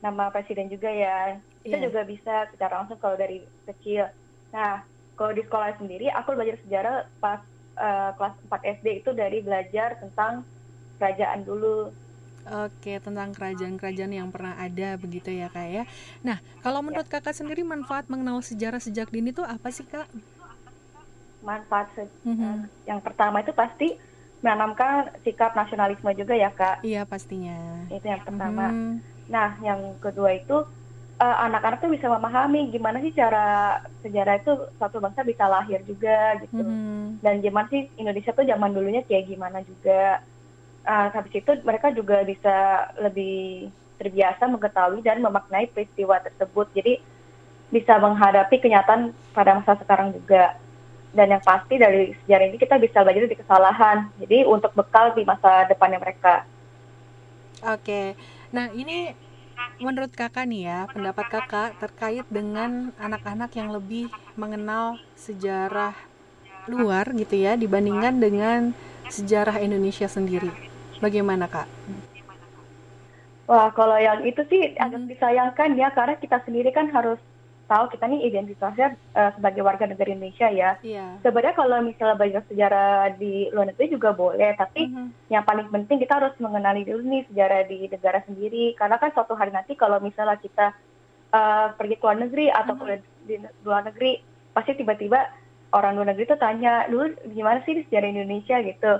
nama 0.00 0.24
presiden 0.32 0.72
juga 0.72 0.88
ya. 0.88 1.36
Itu 1.64 1.74
yeah. 1.74 1.84
juga 1.88 2.00
bisa 2.04 2.34
secara 2.52 2.84
langsung 2.84 3.00
kalau 3.00 3.16
dari 3.16 3.40
kecil. 3.64 4.06
Nah, 4.52 4.84
kalau 5.16 5.32
di 5.32 5.42
sekolah 5.42 5.74
sendiri, 5.80 6.12
aku 6.12 6.36
belajar 6.36 6.60
sejarah 6.62 6.96
pas 7.18 7.40
uh, 7.80 8.12
kelas 8.20 8.34
4 8.52 8.74
SD 8.80 8.86
itu 9.02 9.10
dari 9.16 9.40
belajar 9.40 9.96
tentang 9.98 10.44
kerajaan 11.00 11.42
dulu 11.42 11.90
Oke, 12.44 13.00
tentang 13.00 13.32
kerajaan-kerajaan 13.32 14.12
yang 14.12 14.28
pernah 14.28 14.52
ada 14.60 15.00
begitu 15.00 15.32
ya 15.32 15.48
kak 15.48 15.64
ya. 15.64 15.84
Nah, 16.20 16.44
kalau 16.60 16.84
menurut 16.84 17.08
kakak 17.08 17.32
sendiri 17.32 17.64
manfaat 17.64 18.04
mengenal 18.12 18.44
sejarah 18.44 18.84
sejak 18.84 19.08
dini 19.08 19.32
itu 19.32 19.40
apa 19.40 19.72
sih 19.72 19.88
kak? 19.88 20.04
Manfaat 21.40 21.88
mm 21.96 22.36
-hmm. 22.36 22.56
yang 22.84 23.00
pertama 23.00 23.40
itu 23.40 23.52
pasti 23.56 23.96
menanamkan 24.44 25.08
sikap 25.24 25.56
nasionalisme 25.56 26.12
juga 26.12 26.36
ya 26.36 26.52
kak. 26.52 26.84
Iya 26.84 27.08
pastinya. 27.08 27.88
Itu 27.88 28.04
yang 28.04 28.20
pertama. 28.20 28.68
Mm. 28.68 28.94
Nah, 29.32 29.56
yang 29.64 29.80
kedua 30.04 30.36
itu 30.36 30.68
anak-anak 31.20 31.78
uh, 31.78 31.82
tuh 31.86 31.92
bisa 31.94 32.10
memahami 32.10 32.74
gimana 32.74 32.98
sih 32.98 33.14
cara 33.14 33.78
sejarah 34.02 34.42
itu 34.42 34.52
suatu 34.76 34.98
bangsa 34.98 35.22
bisa 35.22 35.46
lahir 35.46 35.78
juga 35.86 36.38
gitu. 36.42 36.58
Mm 36.58 36.66
-hmm. 36.66 37.02
Dan 37.22 37.34
gimana 37.38 37.66
sih 37.70 37.86
Indonesia 37.94 38.34
tuh 38.34 38.46
zaman 38.46 38.74
dulunya 38.74 39.06
kayak 39.06 39.30
gimana 39.30 39.62
juga 39.62 40.18
uh, 40.84 41.08
habis 41.14 41.32
itu 41.34 41.50
mereka 41.62 41.94
juga 41.94 42.22
bisa 42.26 42.88
lebih 43.00 43.70
terbiasa 43.98 44.50
mengetahui 44.50 45.00
dan 45.06 45.22
memaknai 45.22 45.70
peristiwa 45.70 46.20
tersebut. 46.20 46.66
Jadi 46.74 46.94
bisa 47.72 47.98
menghadapi 47.98 48.60
kenyataan 48.60 49.14
pada 49.32 49.58
masa 49.58 49.78
sekarang 49.80 50.12
juga. 50.14 50.58
Dan 51.14 51.30
yang 51.30 51.42
pasti 51.46 51.78
dari 51.78 52.10
sejarah 52.26 52.50
ini 52.50 52.58
kita 52.58 52.74
bisa 52.82 53.06
belajar 53.06 53.30
dari 53.30 53.38
kesalahan. 53.38 54.10
Jadi 54.18 54.42
untuk 54.42 54.74
bekal 54.74 55.14
di 55.14 55.22
masa 55.22 55.62
depannya 55.70 56.02
mereka. 56.02 56.42
Oke. 57.62 58.18
Nah, 58.50 58.70
ini 58.74 59.14
menurut 59.78 60.12
Kakak 60.14 60.46
nih 60.46 60.70
ya, 60.70 60.78
pendapat 60.90 61.26
Kakak 61.28 61.78
terkait 61.82 62.26
dengan 62.30 62.94
anak-anak 62.96 63.50
yang 63.54 63.74
lebih 63.74 64.08
mengenal 64.34 64.98
sejarah 65.18 65.94
luar 66.64 67.12
gitu 67.12 67.36
ya 67.36 67.60
dibandingkan 67.60 68.16
dengan 68.16 68.72
sejarah 69.12 69.60
Indonesia 69.60 70.08
sendiri. 70.08 70.48
Bagaimana 71.00 71.44
kak? 71.50 71.68
Wah 73.44 73.68
kalau 73.76 74.00
yang 74.00 74.24
itu 74.24 74.40
sih 74.48 74.72
hmm. 74.72 74.80
agak 74.80 75.02
disayangkan 75.04 75.76
ya 75.76 75.92
karena 75.92 76.16
kita 76.16 76.40
sendiri 76.48 76.72
kan 76.72 76.88
harus 76.88 77.20
tahu 77.64 77.88
kita 77.88 78.04
nih 78.04 78.28
identitasnya 78.28 78.96
uh, 79.16 79.30
sebagai 79.36 79.64
warga 79.64 79.88
negara 79.88 80.12
Indonesia 80.12 80.48
ya. 80.52 80.76
Yeah. 80.84 81.16
Sebenarnya 81.24 81.56
kalau 81.56 81.80
misalnya 81.80 82.16
belajar 82.20 82.42
sejarah 82.48 83.16
di 83.16 83.48
luar 83.50 83.72
negeri 83.72 83.96
juga 83.96 84.12
boleh, 84.12 84.52
tapi 84.56 84.88
mm-hmm. 84.88 85.32
yang 85.32 85.44
paling 85.48 85.68
penting 85.72 85.98
kita 86.04 86.20
harus 86.20 86.36
mengenali 86.36 86.84
dulu 86.84 87.00
nih 87.04 87.24
sejarah 87.32 87.64
di 87.64 87.88
negara 87.88 88.20
sendiri. 88.28 88.76
Karena 88.76 89.00
kan 89.00 89.10
suatu 89.16 89.32
hari 89.32 89.50
nanti 89.52 89.72
kalau 89.74 89.96
misalnya 89.98 90.36
kita 90.36 90.76
uh, 91.32 91.72
pergi 91.74 91.96
ke 91.96 92.04
luar 92.04 92.18
negeri 92.20 92.46
atau 92.52 92.72
mm-hmm. 92.76 93.24
di 93.24 93.34
luar 93.64 93.82
negeri, 93.88 94.20
pasti 94.52 94.76
tiba-tiba 94.76 95.20
orang 95.72 95.96
luar 95.96 96.12
negeri 96.12 96.30
tuh 96.30 96.40
tanya, 96.40 96.84
dulu 96.86 97.16
gimana 97.32 97.64
sih 97.64 97.80
sejarah 97.88 98.08
Indonesia 98.12 98.60
gitu. 98.60 98.92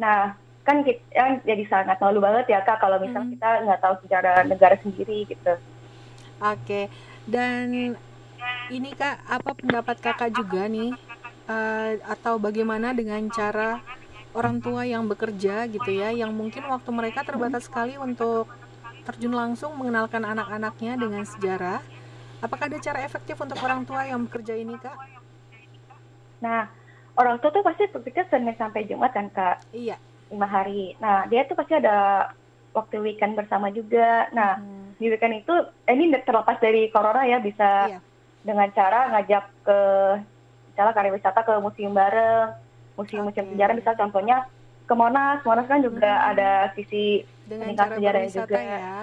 Nah 0.00 0.46
kan 0.66 0.82
kita 0.82 0.98
kan 1.14 1.30
jadi 1.46 1.62
sangat 1.70 1.96
malu 2.02 2.18
banget 2.18 2.50
ya 2.50 2.58
kak 2.66 2.82
kalau 2.82 2.98
misalnya 2.98 3.30
hmm. 3.30 3.34
kita 3.38 3.48
nggak 3.70 3.80
tahu 3.86 3.94
sejarah 4.02 4.36
negara 4.50 4.76
sendiri 4.82 5.22
gitu. 5.30 5.54
Oke, 6.42 6.90
dan 7.26 7.94
ini 8.70 8.90
kak 8.94 9.22
apa 9.26 9.50
pendapat 9.54 9.96
kakak 9.98 10.30
juga 10.34 10.66
nih 10.66 10.94
uh, 11.46 11.98
atau 12.06 12.38
bagaimana 12.38 12.94
dengan 12.94 13.26
cara 13.30 13.82
orang 14.34 14.58
tua 14.60 14.84
yang 14.84 15.06
bekerja 15.08 15.66
gitu 15.70 15.90
ya, 15.90 16.12
yang 16.12 16.30
mungkin 16.34 16.66
waktu 16.68 16.90
mereka 16.92 17.24
terbatas 17.24 17.66
sekali 17.66 17.96
untuk 17.96 18.50
terjun 19.08 19.32
langsung 19.32 19.72
mengenalkan 19.78 20.22
anak-anaknya 20.26 20.98
dengan 20.98 21.24
sejarah. 21.24 21.80
Apakah 22.44 22.68
ada 22.68 22.76
cara 22.82 23.00
efektif 23.00 23.38
untuk 23.40 23.56
orang 23.64 23.86
tua 23.88 24.04
yang 24.04 24.28
bekerja 24.28 24.52
ini 24.60 24.76
kak? 24.76 24.92
Nah, 26.44 26.68
orang 27.16 27.40
tua 27.40 27.48
tuh 27.48 27.64
pasti 27.64 27.88
bekerja 27.88 28.28
Senin 28.28 28.52
sampai 28.60 28.84
Jumat 28.84 29.16
kan 29.16 29.32
kak? 29.32 29.64
Iya 29.72 29.96
lima 30.30 30.46
hari. 30.46 30.98
Nah 30.98 31.26
dia 31.30 31.46
tuh 31.46 31.54
pasti 31.54 31.78
ada 31.78 32.30
waktu 32.74 32.98
weekend 33.02 33.38
bersama 33.38 33.70
juga. 33.70 34.26
Nah 34.34 34.58
hmm. 34.58 34.85
Di 34.96 35.06
weekend 35.12 35.44
itu 35.44 35.54
eh, 35.84 35.92
ini 35.92 36.14
terlepas 36.24 36.56
dari 36.58 36.88
corona 36.88 37.24
ya 37.28 37.38
bisa 37.40 37.90
iya. 37.92 38.00
dengan 38.40 38.68
cara 38.72 39.12
ngajak 39.12 39.44
ke 39.66 39.80
misalnya 40.72 40.92
karya 40.92 41.12
wisata 41.12 41.40
ke 41.40 41.52
museum 41.60 41.92
bareng, 41.92 42.52
museum-museum 43.00 43.46
okay. 43.48 43.52
sejarah 43.56 43.74
bisa 43.76 43.90
contohnya 43.96 44.36
ke 44.86 44.94
Monas. 44.96 45.40
Monas 45.44 45.68
kan 45.68 45.80
juga 45.80 46.12
hmm. 46.12 46.30
ada 46.36 46.50
sisi 46.76 47.24
peningkat 47.48 47.96
sejarah 47.96 48.20
juga. 48.28 48.56
Ya. 48.56 49.00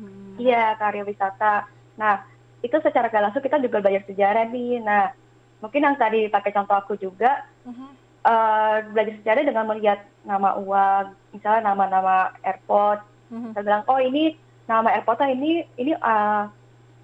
Hmm. 0.00 0.34
Iya 0.40 0.64
karya 0.80 1.04
wisata. 1.04 1.68
Nah 1.96 2.24
itu 2.64 2.76
secara 2.80 3.12
gak 3.12 3.24
langsung 3.28 3.44
kita 3.44 3.60
juga 3.60 3.84
belajar 3.84 4.04
sejarah 4.08 4.48
nih. 4.48 4.80
Nah 4.80 5.12
mungkin 5.60 5.84
yang 5.84 5.96
tadi 5.96 6.28
pakai 6.28 6.52
contoh 6.52 6.76
aku 6.76 6.96
juga. 6.96 7.44
Hmm 7.64 8.04
uh, 8.24 8.76
belajar 8.90 9.14
sejarah 9.20 9.42
dengan 9.44 9.64
melihat 9.68 10.00
nama 10.24 10.56
uang, 10.56 11.04
misalnya 11.36 11.70
nama-nama 11.72 12.32
airport. 12.40 13.04
Mm-hmm. 13.30 13.50
Saya 13.54 13.62
bilang, 13.62 13.84
oh 13.86 14.00
ini 14.00 14.34
nama 14.64 14.88
airportnya 14.96 15.32
ini 15.32 15.64
ini 15.76 15.92
uh, 15.96 16.48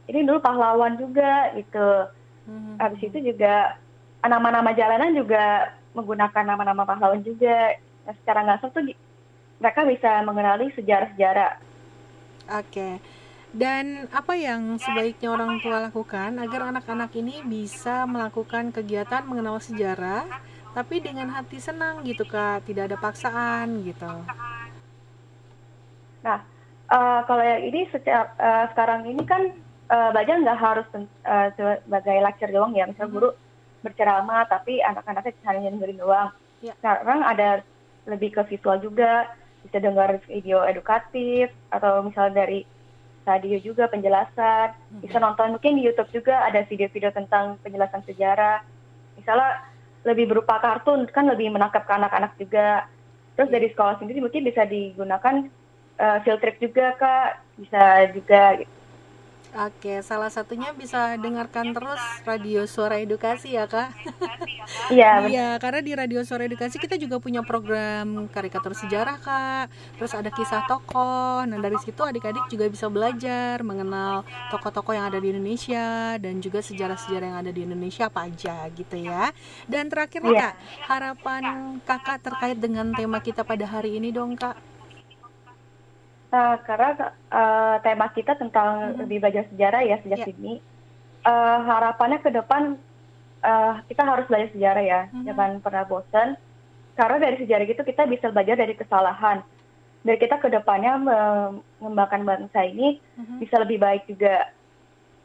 ini 0.09 0.21
dulu 0.27 0.41
pahlawan 0.41 0.97
juga 0.97 1.53
gitu. 1.55 2.09
Mm-hmm. 2.51 2.75
Habis 2.81 3.01
itu 3.07 3.19
juga 3.33 3.77
nama-nama 4.25 4.73
jalanan 4.75 5.13
juga 5.15 5.75
menggunakan 5.93 6.45
nama-nama 6.45 6.83
pahlawan 6.89 7.23
juga. 7.23 7.77
Nah, 8.09 8.15
secara 8.23 8.43
nggak 8.43 8.55
langsung 8.59 8.73
tuh 8.73 8.85
mereka 9.61 9.81
bisa 9.85 10.11
mengenali 10.25 10.73
sejarah-sejarah. 10.75 11.53
Oke. 12.57 12.67
Okay. 12.69 12.95
Dan 13.51 14.07
apa 14.15 14.39
yang 14.39 14.79
sebaiknya 14.79 15.35
orang 15.35 15.59
tua 15.59 15.83
lakukan 15.83 16.39
agar 16.39 16.71
anak-anak 16.71 17.11
ini 17.19 17.43
bisa 17.43 18.07
melakukan 18.07 18.71
kegiatan 18.71 19.27
mengenal 19.27 19.59
sejarah 19.59 20.23
tapi 20.71 21.03
dengan 21.03 21.35
hati 21.35 21.59
senang 21.59 22.07
gitu 22.07 22.23
kak 22.23 22.63
tidak 22.67 22.91
ada 22.91 22.97
paksaan 22.99 23.83
gitu 23.83 24.11
nah 26.21 26.45
uh, 26.91 27.21
kalau 27.25 27.43
yang 27.43 27.63
ini 27.65 27.87
sejak 27.95 28.35
uh, 28.37 28.67
sekarang 28.75 29.07
ini 29.07 29.23
kan 29.25 29.55
uh, 29.89 30.11
belajar 30.13 30.37
nggak 30.43 30.61
harus 30.61 30.87
uh, 30.95 31.49
sebagai 31.55 32.17
lecture 32.21 32.53
doang 32.53 32.75
ya. 32.75 32.91
Misal 32.91 33.09
guru 33.09 33.31
berceramah 33.81 34.45
tapi 34.51 34.83
anak-anaknya 34.85 35.33
hanya 35.49 35.73
dengerin 35.73 36.01
doang. 36.03 36.29
Ya. 36.61 36.77
sekarang 36.77 37.25
ada 37.25 37.65
lebih 38.05 38.37
ke 38.37 38.43
visual 38.53 38.83
juga. 38.83 39.31
Bisa 39.65 39.77
dengar 39.81 40.21
video 40.25 40.65
edukatif 40.65 41.53
atau 41.69 42.05
misal 42.05 42.33
dari 42.33 42.65
radio 43.25 43.61
juga 43.61 43.87
penjelasan. 43.89 44.73
Hmm. 44.73 45.01
bisa 45.05 45.21
nonton 45.21 45.57
mungkin 45.57 45.77
di 45.79 45.87
YouTube 45.87 46.11
juga 46.11 46.45
ada 46.45 46.65
video-video 46.67 47.13
tentang 47.13 47.61
penjelasan 47.61 48.03
sejarah. 48.09 48.65
Misalnya 49.21 49.69
lebih 50.01 50.33
berupa 50.33 50.57
kartun 50.65 51.05
kan 51.13 51.29
lebih 51.29 51.53
menangkap 51.53 51.85
ke 51.85 51.93
anak-anak 51.93 52.33
juga. 52.41 52.89
Terus 53.37 53.53
dari 53.53 53.69
sekolah 53.73 54.01
sendiri 54.01 54.21
mungkin 54.21 54.49
bisa 54.49 54.65
digunakan 54.65 55.49
uh, 56.01 56.19
field 56.25 56.41
trip 56.41 56.57
juga 56.57 56.97
kak 56.97 57.45
bisa 57.61 58.09
juga 58.17 58.43
gitu 58.57 58.81
Oke, 59.51 59.99
salah 60.07 60.31
satunya 60.31 60.71
bisa 60.71 61.19
dengarkan 61.19 61.75
terus 61.75 61.99
radio 62.23 62.71
Suara 62.71 63.03
Edukasi 63.03 63.59
ya, 63.59 63.67
Kak. 63.67 63.91
Iya. 64.91 65.27
iya, 65.27 65.49
karena 65.59 65.83
di 65.83 65.91
radio 65.91 66.23
Suara 66.23 66.47
Edukasi 66.47 66.79
kita 66.79 66.95
juga 66.95 67.19
punya 67.19 67.43
program 67.43 68.31
karikatur 68.31 68.71
sejarah, 68.79 69.19
Kak. 69.19 69.67
Terus 69.99 70.15
ada 70.15 70.31
kisah 70.31 70.63
tokoh. 70.71 71.43
Nah, 71.43 71.59
dari 71.59 71.75
situ 71.83 71.99
adik-adik 72.07 72.47
juga 72.47 72.71
bisa 72.71 72.87
belajar 72.87 73.67
mengenal 73.67 74.23
tokoh-tokoh 74.55 74.95
yang 74.95 75.11
ada 75.11 75.19
di 75.19 75.35
Indonesia 75.35 76.15
dan 76.23 76.39
juga 76.39 76.63
sejarah-sejarah 76.63 77.27
yang 77.35 77.39
ada 77.43 77.51
di 77.51 77.67
Indonesia 77.67 78.07
apa 78.07 78.31
aja 78.31 78.71
gitu 78.71 78.95
ya. 78.95 79.35
Dan 79.67 79.91
terakhir 79.91 80.23
iya. 80.31 80.39
Kak, 80.39 80.55
harapan 80.87 81.43
Kakak 81.83 82.19
terkait 82.23 82.59
dengan 82.63 82.95
tema 82.95 83.19
kita 83.19 83.43
pada 83.43 83.67
hari 83.67 83.99
ini 83.99 84.15
dong, 84.15 84.39
Kak. 84.39 84.70
Nah, 86.31 86.63
karena 86.63 87.11
uh, 87.35 87.77
tema 87.83 88.07
kita 88.15 88.39
tentang 88.39 88.95
mm-hmm. 88.95 88.99
lebih 89.03 89.19
belajar 89.19 89.45
sejarah 89.51 89.83
ya 89.83 89.97
sejak 90.07 90.21
yeah. 90.23 90.33
ini, 90.39 90.53
uh, 91.27 91.59
harapannya 91.67 92.23
ke 92.23 92.31
depan 92.31 92.79
uh, 93.43 93.83
kita 93.91 94.07
harus 94.07 94.31
belajar 94.31 94.55
sejarah 94.55 94.85
ya, 94.87 95.01
mm-hmm. 95.11 95.27
jangan 95.27 95.51
pernah 95.59 95.85
bosan. 95.91 96.39
Karena 96.95 97.17
dari 97.19 97.37
sejarah 97.43 97.67
itu 97.67 97.83
kita 97.83 98.07
bisa 98.07 98.31
belajar 98.31 98.57
dari 98.63 98.75
kesalahan. 98.79 99.43
Dan 100.01 100.17
kita 100.17 100.41
ke 100.41 100.49
depannya 100.49 100.97
mengembangkan 100.97 102.25
bangsa 102.25 102.65
ini 102.65 103.03
mm-hmm. 103.19 103.39
bisa 103.43 103.57
lebih 103.61 103.83
baik 103.83 104.07
juga. 104.07 104.49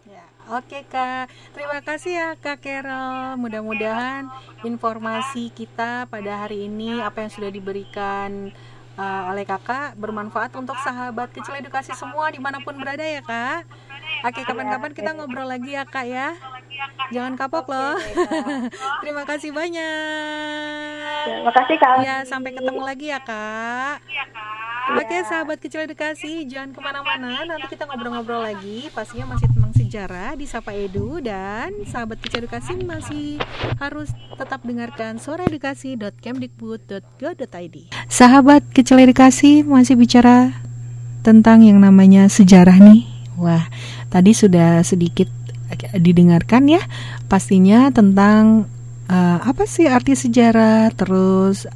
Ya, 0.05 0.25
Oke 0.57 0.85
Kak, 0.85 1.29
terima 1.53 1.81
kasih 1.85 2.13
ya 2.17 2.29
Kak 2.37 2.65
Carol. 2.65 3.37
Mudah-mudahan 3.41 4.29
informasi 4.65 5.53
kita 5.53 6.09
pada 6.09 6.45
hari 6.45 6.65
ini 6.65 7.01
apa 7.01 7.25
yang 7.25 7.31
sudah 7.33 7.49
diberikan 7.49 8.53
uh, 8.95 9.31
oleh 9.31 9.43
kakak 9.43 9.95
bermanfaat 9.99 10.51
untuk 10.55 10.75
sahabat 10.81 11.31
kecil 11.31 11.55
edukasi 11.59 11.91
semua 11.95 12.31
di 12.31 12.39
mana 12.39 12.59
pun 12.63 12.75
berada 12.75 13.03
ya 13.03 13.21
kak. 13.23 13.67
Oke 14.25 14.41
kapan-kapan 14.47 14.91
kita 14.95 15.11
ngobrol 15.13 15.47
lagi 15.47 15.75
ya 15.75 15.83
kak 15.85 16.05
ya. 16.07 16.33
Jangan 17.11 17.37
kapok 17.37 17.69
loh. 17.69 17.95
Terima 19.03 19.23
kasih 19.27 19.51
banyak. 19.53 20.99
Terima 21.25 21.51
kasih 21.53 21.75
kak. 21.77 21.95
Ya 22.01 22.15
sampai 22.25 22.51
ketemu 22.55 22.81
lagi 22.81 23.07
ya 23.11 23.19
kak. 23.21 24.01
Oke 24.85 25.17
sahabat 25.25 25.57
kecil 25.57 25.89
edukasi 25.89 26.45
jangan 26.45 26.69
ke 26.69 26.77
mana-mana 26.77 27.41
nanti 27.41 27.65
kita 27.73 27.89
ngobrol-ngobrol 27.89 28.45
lagi 28.45 28.85
pastinya 28.93 29.33
masih 29.33 29.49
sejarah 29.95 30.35
di 30.35 30.43
Sapa 30.43 30.75
Edu 30.75 31.23
dan 31.23 31.71
sahabat 31.87 32.19
kecil 32.19 32.43
edukasi 32.43 32.75
masih 32.83 33.39
harus 33.79 34.11
tetap 34.35 34.59
dengarkan 34.67 35.23
suaraedukasi.kemdikbud.go.id 35.23 37.75
Sahabat 38.11 38.67
kecil 38.75 38.99
edukasi 38.99 39.63
masih 39.63 39.95
bicara 39.95 40.51
tentang 41.23 41.63
yang 41.63 41.79
namanya 41.79 42.27
sejarah 42.27 42.75
nih 42.75 43.07
Wah 43.39 43.71
tadi 44.11 44.35
sudah 44.35 44.83
sedikit 44.83 45.31
didengarkan 45.95 46.67
ya 46.67 46.83
pastinya 47.31 47.87
tentang 47.87 48.67
uh, 49.07 49.39
apa 49.47 49.63
sih 49.63 49.87
arti 49.87 50.19
sejarah 50.19 50.91
terus 50.91 51.71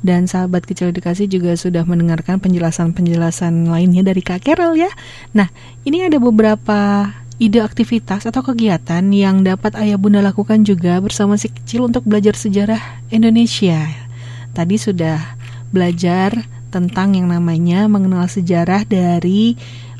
dan 0.00 0.24
sahabat 0.24 0.64
kecil 0.64 0.88
edukasi 0.88 1.28
juga 1.28 1.52
sudah 1.52 1.84
mendengarkan 1.84 2.40
penjelasan-penjelasan 2.40 3.68
lainnya 3.68 4.08
dari 4.08 4.24
Kak 4.24 4.40
Carol 4.46 4.78
ya. 4.78 4.86
Nah, 5.34 5.50
ini 5.82 6.06
ada 6.06 6.22
beberapa 6.22 7.10
ide 7.38 7.62
aktivitas 7.62 8.26
atau 8.26 8.42
kegiatan 8.42 9.02
yang 9.14 9.46
dapat 9.46 9.78
ayah 9.78 9.94
bunda 9.94 10.18
lakukan 10.18 10.66
juga 10.66 10.98
bersama 10.98 11.38
si 11.38 11.46
kecil 11.50 11.86
untuk 11.86 12.02
belajar 12.02 12.34
sejarah 12.34 12.82
Indonesia. 13.14 13.78
Tadi 14.52 14.74
sudah 14.74 15.38
belajar 15.70 16.34
tentang 16.68 17.14
yang 17.16 17.30
namanya 17.30 17.86
mengenal 17.86 18.26
sejarah 18.28 18.84
dari 18.84 19.54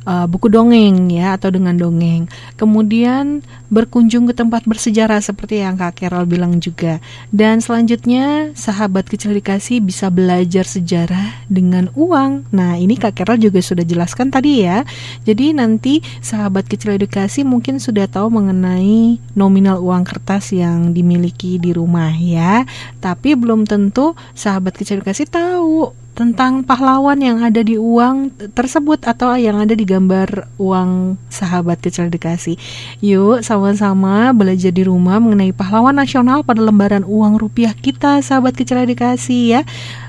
uh, 0.08 0.24
buku 0.24 0.48
dongeng 0.48 1.12
ya 1.12 1.36
atau 1.36 1.52
dengan 1.52 1.76
dongeng. 1.76 2.24
Kemudian 2.56 3.44
berkunjung 3.68 4.24
ke 4.24 4.32
tempat 4.32 4.64
bersejarah 4.64 5.20
seperti 5.20 5.60
yang 5.60 5.76
Kak 5.76 6.00
Carol 6.00 6.24
bilang 6.24 6.56
juga. 6.56 7.04
Dan 7.28 7.60
selanjutnya 7.60 8.56
sahabat 8.56 9.12
kecil 9.12 9.36
dikasih 9.36 9.84
bisa 9.84 10.08
belajar 10.08 10.64
sejarah 10.64 11.44
dengan 11.52 11.92
uang. 11.92 12.48
Nah, 12.48 12.80
ini 12.80 12.96
Kak 12.96 13.20
Carol 13.20 13.36
juga 13.36 13.60
sudah 13.60 13.84
jelaskan 13.84 14.32
tadi 14.32 14.64
ya. 14.64 14.88
Jadi 15.28 15.52
nanti 15.52 16.00
sahabat 16.24 16.64
kecil 16.64 16.96
edukasi 16.96 17.44
mungkin 17.44 17.76
sudah 17.76 18.08
tahu 18.08 18.32
mengenai 18.32 19.20
nominal 19.36 19.84
uang 19.84 20.08
kertas 20.08 20.56
yang 20.56 20.96
dimiliki 20.96 21.60
di 21.60 21.76
rumah 21.76 22.10
ya. 22.16 22.64
Tapi 23.04 23.36
belum 23.36 23.68
tentu 23.68 24.16
sahabat 24.32 24.80
kecil 24.80 25.04
edukasi 25.04 25.28
tahu 25.28 26.07
tentang 26.18 26.66
pahlawan 26.66 27.22
yang 27.22 27.46
ada 27.46 27.62
di 27.62 27.78
uang 27.78 28.34
tersebut 28.50 29.06
atau 29.06 29.38
yang 29.38 29.62
ada 29.62 29.70
di 29.78 29.86
gambar 29.86 30.50
uang 30.58 31.14
sahabat 31.30 31.78
kecil 31.78 32.10
dikasih. 32.10 32.58
Yuk 32.98 33.46
sama-sama 33.46 34.34
belajar 34.34 34.74
di 34.74 34.82
rumah 34.82 35.22
mengenai 35.22 35.54
pahlawan 35.54 35.94
nasional 35.94 36.42
pada 36.42 36.58
lembaran 36.58 37.06
uang 37.06 37.38
rupiah 37.38 37.70
kita 37.70 38.18
sahabat 38.18 38.58
kecil 38.58 38.82
dikasih 38.82 39.42
ya. 39.46 39.60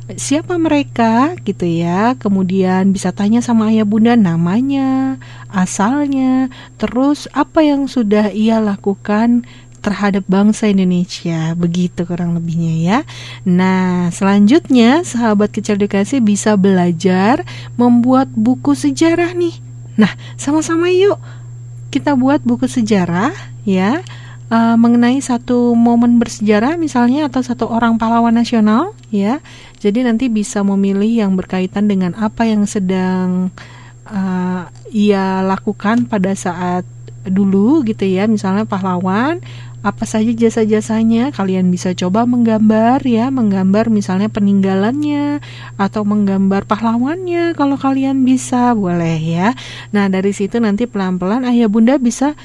Siapa 0.09 0.57
mereka 0.57 1.37
gitu 1.45 1.69
ya. 1.69 2.17
Kemudian 2.17 2.89
bisa 2.89 3.13
tanya 3.13 3.45
sama 3.45 3.69
ayah 3.69 3.85
bunda 3.85 4.17
namanya, 4.17 5.21
asalnya, 5.53 6.49
terus 6.81 7.29
apa 7.37 7.61
yang 7.61 7.85
sudah 7.85 8.33
ia 8.33 8.57
lakukan 8.57 9.45
terhadap 9.79 10.27
bangsa 10.27 10.69
Indonesia. 10.69 11.55
Begitu 11.55 12.03
kurang 12.03 12.35
lebihnya 12.35 12.73
ya. 12.79 12.99
Nah, 13.47 14.13
selanjutnya 14.13 15.01
sahabat 15.07 15.55
kecil 15.55 15.79
edukasi 15.79 16.19
bisa 16.19 16.59
belajar 16.59 17.41
membuat 17.79 18.29
buku 18.35 18.75
sejarah 18.75 19.31
nih. 19.33 19.55
Nah, 19.99 20.11
sama-sama 20.35 20.91
yuk 20.91 21.19
kita 21.89 22.13
buat 22.13 22.43
buku 22.45 22.69
sejarah 22.69 23.33
ya. 23.65 24.03
Uh, 24.49 24.73
mengenai 24.81 25.21
satu 25.21 25.77
momen 25.77 26.17
bersejarah 26.17 26.73
misalnya 26.73 27.29
atau 27.29 27.45
satu 27.45 27.69
orang 27.69 28.01
pahlawan 28.01 28.33
nasional 28.33 28.97
ya. 29.13 29.41
Jadi 29.77 30.01
nanti 30.01 30.25
bisa 30.25 30.65
memilih 30.65 31.21
yang 31.21 31.37
berkaitan 31.37 31.85
dengan 31.85 32.17
apa 32.17 32.49
yang 32.49 32.65
sedang 32.65 33.53
uh, 34.09 34.65
ia 34.89 35.45
lakukan 35.45 36.09
pada 36.09 36.33
saat 36.33 36.81
dulu 37.29 37.85
gitu 37.85 38.07
ya 38.07 38.25
misalnya 38.25 38.65
pahlawan 38.65 39.43
apa 39.79 40.03
saja 40.03 40.27
jasa-jasanya? 40.35 41.31
Kalian 41.31 41.71
bisa 41.71 41.95
coba 41.95 42.27
menggambar 42.27 42.99
ya 43.07 43.31
menggambar 43.31 43.87
misalnya 43.87 44.27
peninggalannya 44.27 45.39
atau 45.79 46.03
menggambar 46.03 46.67
pahlawannya 46.67 47.55
kalau 47.55 47.79
kalian 47.79 48.27
bisa 48.27 48.75
boleh 48.75 49.15
ya. 49.15 49.55
Nah 49.95 50.11
dari 50.11 50.35
situ 50.35 50.59
nanti 50.59 50.83
pelan-pelan 50.83 51.47
ayah 51.47 51.71
bunda 51.71 51.95
bisa 51.95 52.35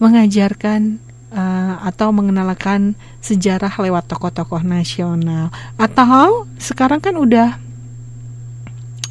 mengajarkan 0.00 0.96
uh, 1.32 1.84
atau 1.84 2.08
mengenalkan 2.08 2.96
sejarah 3.20 3.72
lewat 3.84 4.08
tokoh-tokoh 4.08 4.64
nasional. 4.64 5.52
Atau 5.76 6.48
sekarang 6.56 7.04
kan 7.04 7.20
udah 7.20 7.60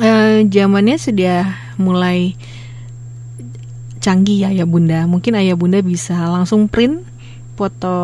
uh, 0.01 0.41
zamannya 0.49 0.97
sudah 0.97 1.53
mulai 1.77 2.33
canggih 4.01 4.47
ya 4.47 4.49
ya 4.49 4.65
bunda. 4.65 5.05
Mungkin 5.05 5.37
ayah 5.37 5.53
bunda 5.53 5.77
bisa 5.85 6.17
langsung 6.25 6.65
print 6.65 7.16
foto 7.57 7.95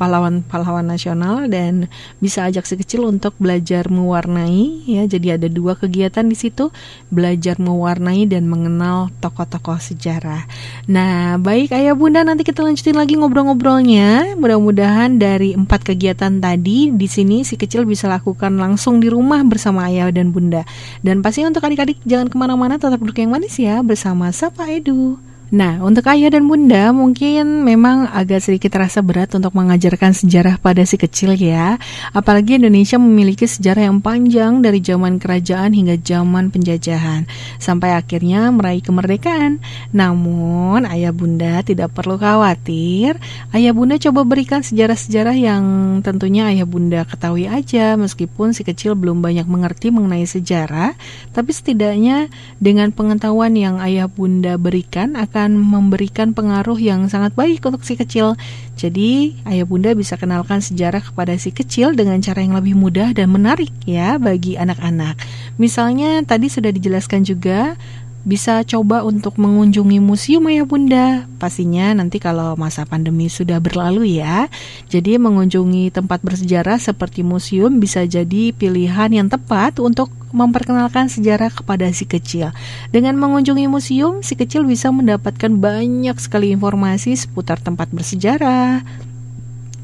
pahlawan-pahlawan 0.00 0.88
nasional 0.88 1.44
dan 1.52 1.92
bisa 2.16 2.48
ajak 2.48 2.64
si 2.64 2.80
kecil 2.80 3.04
untuk 3.04 3.36
belajar 3.36 3.92
mewarnai 3.92 4.88
ya. 4.88 5.04
Jadi 5.04 5.36
ada 5.36 5.46
dua 5.52 5.76
kegiatan 5.76 6.24
di 6.24 6.32
situ, 6.32 6.72
belajar 7.12 7.60
mewarnai 7.60 8.24
dan 8.24 8.48
mengenal 8.48 9.12
tokoh-tokoh 9.20 9.76
sejarah. 9.76 10.48
Nah, 10.88 11.36
baik 11.36 11.76
Ayah 11.76 11.92
Bunda 11.92 12.24
nanti 12.24 12.42
kita 12.42 12.64
lanjutin 12.64 12.96
lagi 12.96 13.20
ngobrol-ngobrolnya. 13.20 14.40
Mudah-mudahan 14.40 15.20
dari 15.20 15.52
empat 15.52 15.84
kegiatan 15.92 16.40
tadi 16.40 16.88
di 16.88 17.06
sini 17.06 17.44
si 17.44 17.60
kecil 17.60 17.84
bisa 17.84 18.08
lakukan 18.08 18.56
langsung 18.56 18.98
di 18.98 19.12
rumah 19.12 19.44
bersama 19.44 19.92
Ayah 19.92 20.08
dan 20.08 20.32
Bunda. 20.32 20.64
Dan 21.04 21.20
pastinya 21.20 21.52
untuk 21.52 21.68
adik-adik 21.68 22.00
jangan 22.08 22.32
ke 22.32 22.36
mana-mana 22.40 22.80
tetap 22.80 22.96
duduk 22.96 23.20
yang 23.20 23.36
manis 23.36 23.60
ya 23.60 23.84
bersama 23.84 24.32
Sapa 24.32 24.72
Edu. 24.72 25.35
Nah, 25.46 25.78
untuk 25.78 26.10
ayah 26.10 26.34
dan 26.34 26.50
bunda 26.50 26.90
mungkin 26.90 27.62
memang 27.62 28.10
agak 28.10 28.42
sedikit 28.42 28.74
terasa 28.74 28.98
berat 28.98 29.30
untuk 29.38 29.54
mengajarkan 29.54 30.10
sejarah 30.10 30.58
pada 30.58 30.82
si 30.82 30.98
kecil 30.98 31.38
ya. 31.38 31.78
Apalagi 32.10 32.58
Indonesia 32.58 32.98
memiliki 32.98 33.46
sejarah 33.46 33.86
yang 33.86 34.02
panjang 34.02 34.58
dari 34.58 34.82
zaman 34.82 35.22
kerajaan 35.22 35.70
hingga 35.70 36.02
zaman 36.02 36.50
penjajahan 36.50 37.30
sampai 37.62 37.94
akhirnya 37.94 38.50
meraih 38.50 38.82
kemerdekaan. 38.82 39.62
Namun, 39.94 40.82
ayah 40.82 41.14
bunda 41.14 41.62
tidak 41.62 41.94
perlu 41.94 42.18
khawatir. 42.18 43.14
Ayah 43.54 43.70
bunda 43.70 44.02
coba 44.02 44.26
berikan 44.26 44.66
sejarah-sejarah 44.66 45.36
yang 45.38 45.62
tentunya 46.02 46.50
ayah 46.50 46.66
bunda 46.66 47.06
ketahui 47.06 47.46
aja 47.46 47.94
meskipun 47.94 48.50
si 48.50 48.66
kecil 48.66 48.98
belum 48.98 49.22
banyak 49.22 49.46
mengerti 49.46 49.94
mengenai 49.94 50.26
sejarah, 50.26 50.98
tapi 51.30 51.54
setidaknya 51.54 52.34
dengan 52.58 52.90
pengetahuan 52.90 53.54
yang 53.54 53.78
ayah 53.78 54.10
bunda 54.10 54.58
berikan 54.58 55.14
akan 55.36 55.52
memberikan 55.52 56.32
pengaruh 56.32 56.80
yang 56.80 57.12
sangat 57.12 57.36
baik 57.36 57.60
untuk 57.68 57.84
si 57.84 57.92
kecil. 57.92 58.40
Jadi, 58.72 59.36
ayah 59.44 59.68
bunda 59.68 59.92
bisa 59.92 60.16
kenalkan 60.16 60.64
sejarah 60.64 61.04
kepada 61.04 61.36
si 61.36 61.52
kecil 61.52 61.92
dengan 61.92 62.24
cara 62.24 62.40
yang 62.40 62.56
lebih 62.56 62.72
mudah 62.72 63.12
dan 63.12 63.28
menarik 63.28 63.68
ya 63.84 64.16
bagi 64.16 64.56
anak-anak. 64.56 65.20
Misalnya 65.60 66.24
tadi 66.24 66.48
sudah 66.48 66.72
dijelaskan 66.72 67.28
juga 67.28 67.76
bisa 68.26 68.66
coba 68.66 69.06
untuk 69.06 69.38
mengunjungi 69.38 70.02
museum 70.02 70.50
ayah 70.50 70.66
bunda. 70.66 71.06
Pastinya 71.38 71.94
nanti 71.94 72.18
kalau 72.18 72.58
masa 72.58 72.82
pandemi 72.82 73.30
sudah 73.30 73.62
berlalu 73.62 74.18
ya. 74.18 74.50
Jadi 74.90 75.14
mengunjungi 75.14 75.94
tempat 75.94 76.26
bersejarah 76.26 76.82
seperti 76.82 77.22
museum 77.22 77.78
bisa 77.78 78.02
jadi 78.02 78.50
pilihan 78.50 79.14
yang 79.14 79.30
tepat 79.30 79.78
untuk 79.78 80.10
memperkenalkan 80.34 81.06
sejarah 81.06 81.54
kepada 81.54 81.86
si 81.94 82.02
kecil. 82.02 82.50
Dengan 82.90 83.14
mengunjungi 83.14 83.70
museum 83.70 84.26
si 84.26 84.34
kecil 84.34 84.66
bisa 84.66 84.90
mendapatkan 84.90 85.54
banyak 85.54 86.18
sekali 86.18 86.50
informasi 86.50 87.14
seputar 87.14 87.62
tempat 87.62 87.94
bersejarah 87.94 88.82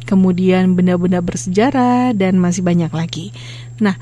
kemudian 0.03 0.77
benda-benda 0.77 1.25
bersejarah 1.25 2.13
dan 2.13 2.37
masih 2.37 2.61
banyak 2.61 2.93
lagi. 2.93 3.33
Nah 3.81 3.97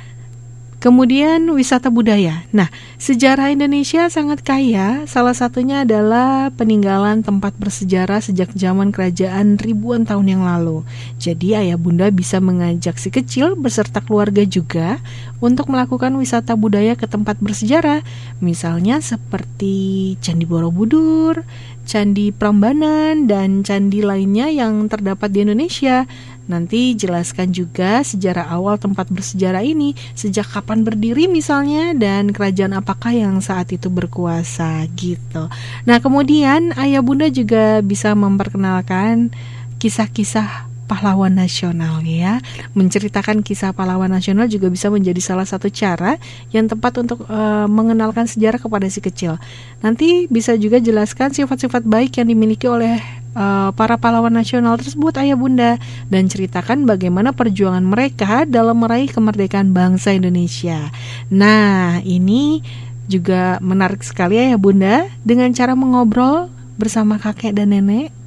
Kemudian 0.81 1.45
wisata 1.53 1.93
budaya. 1.93 2.49
Nah, 2.57 2.73
sejarah 2.97 3.53
Indonesia 3.53 4.09
sangat 4.09 4.41
kaya. 4.41 5.05
Salah 5.05 5.37
satunya 5.37 5.85
adalah 5.85 6.49
peninggalan 6.57 7.21
tempat 7.21 7.53
bersejarah 7.61 8.25
sejak 8.25 8.49
zaman 8.57 8.89
kerajaan 8.89 9.61
ribuan 9.61 10.09
tahun 10.09 10.41
yang 10.41 10.43
lalu. 10.49 10.81
Jadi 11.21 11.53
ayah 11.53 11.77
bunda 11.77 12.09
bisa 12.09 12.41
mengajak 12.41 12.97
si 12.97 13.13
kecil 13.13 13.61
beserta 13.61 14.01
keluarga 14.01 14.41
juga 14.49 14.97
untuk 15.45 15.69
melakukan 15.69 16.17
wisata 16.17 16.57
budaya 16.57 16.97
ke 16.97 17.05
tempat 17.05 17.37
bersejarah. 17.45 18.01
Misalnya 18.41 19.05
seperti 19.05 20.17
Candi 20.25 20.49
Borobudur, 20.49 21.45
Candi 21.85 22.33
Prambanan, 22.33 23.29
dan 23.29 23.67
candi 23.67 24.01
lainnya 24.01 24.47
yang 24.47 24.87
terdapat 24.87 25.29
di 25.35 25.43
Indonesia. 25.43 26.09
Nanti 26.51 26.99
jelaskan 26.99 27.55
juga 27.55 28.03
sejarah 28.03 28.51
awal 28.51 28.75
tempat 28.83 29.07
bersejarah 29.07 29.63
ini, 29.63 29.95
sejak 30.19 30.51
kapan 30.51 30.83
berdiri 30.83 31.31
misalnya 31.31 31.95
dan 31.95 32.35
kerajaan 32.35 32.75
apakah 32.75 33.15
yang 33.15 33.39
saat 33.39 33.71
itu 33.71 33.87
berkuasa 33.87 34.83
gitu. 34.99 35.47
Nah, 35.87 36.03
kemudian 36.03 36.75
ayah 36.75 37.07
bunda 37.07 37.31
juga 37.31 37.79
bisa 37.87 38.11
memperkenalkan 38.19 39.31
kisah-kisah 39.79 40.70
pahlawan 40.91 41.31
nasional 41.31 42.03
ya. 42.03 42.43
Menceritakan 42.75 43.47
kisah 43.47 43.71
pahlawan 43.71 44.11
nasional 44.11 44.51
juga 44.51 44.67
bisa 44.67 44.91
menjadi 44.91 45.23
salah 45.23 45.47
satu 45.47 45.71
cara 45.71 46.19
yang 46.51 46.67
tepat 46.67 46.99
untuk 46.99 47.23
uh, 47.31 47.71
mengenalkan 47.71 48.27
sejarah 48.27 48.59
kepada 48.59 48.91
si 48.91 48.99
kecil. 48.99 49.39
Nanti 49.79 50.27
bisa 50.27 50.59
juga 50.59 50.83
jelaskan 50.83 51.31
sifat-sifat 51.31 51.87
baik 51.87 52.19
yang 52.19 52.27
dimiliki 52.27 52.67
oleh 52.67 52.99
uh, 53.39 53.71
para 53.79 53.95
pahlawan 53.95 54.35
nasional 54.35 54.75
tersebut 54.75 55.15
ayah 55.23 55.39
bunda 55.39 55.79
dan 56.11 56.27
ceritakan 56.27 56.91
bagaimana 56.91 57.31
perjuangan 57.31 57.87
mereka 57.87 58.43
dalam 58.43 58.83
meraih 58.83 59.07
kemerdekaan 59.07 59.71
bangsa 59.71 60.11
Indonesia. 60.11 60.91
Nah, 61.31 62.03
ini 62.03 62.67
juga 63.11 63.59
menarik 63.59 64.07
sekali 64.07 64.39
ya 64.39 64.55
bunda 64.55 65.11
dengan 65.27 65.51
cara 65.51 65.75
mengobrol 65.75 66.47
bersama 66.79 67.19
kakek 67.19 67.53
dan 67.53 67.75
nenek 67.75 68.20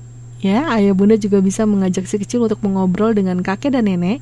Ya, 0.43 0.67
ayah 0.75 0.91
bunda 0.91 1.15
juga 1.15 1.39
bisa 1.39 1.63
mengajak 1.63 2.03
si 2.03 2.19
kecil 2.19 2.43
untuk 2.43 2.59
mengobrol 2.67 3.15
dengan 3.15 3.39
kakek 3.39 3.79
dan 3.79 3.87
nenek 3.87 4.19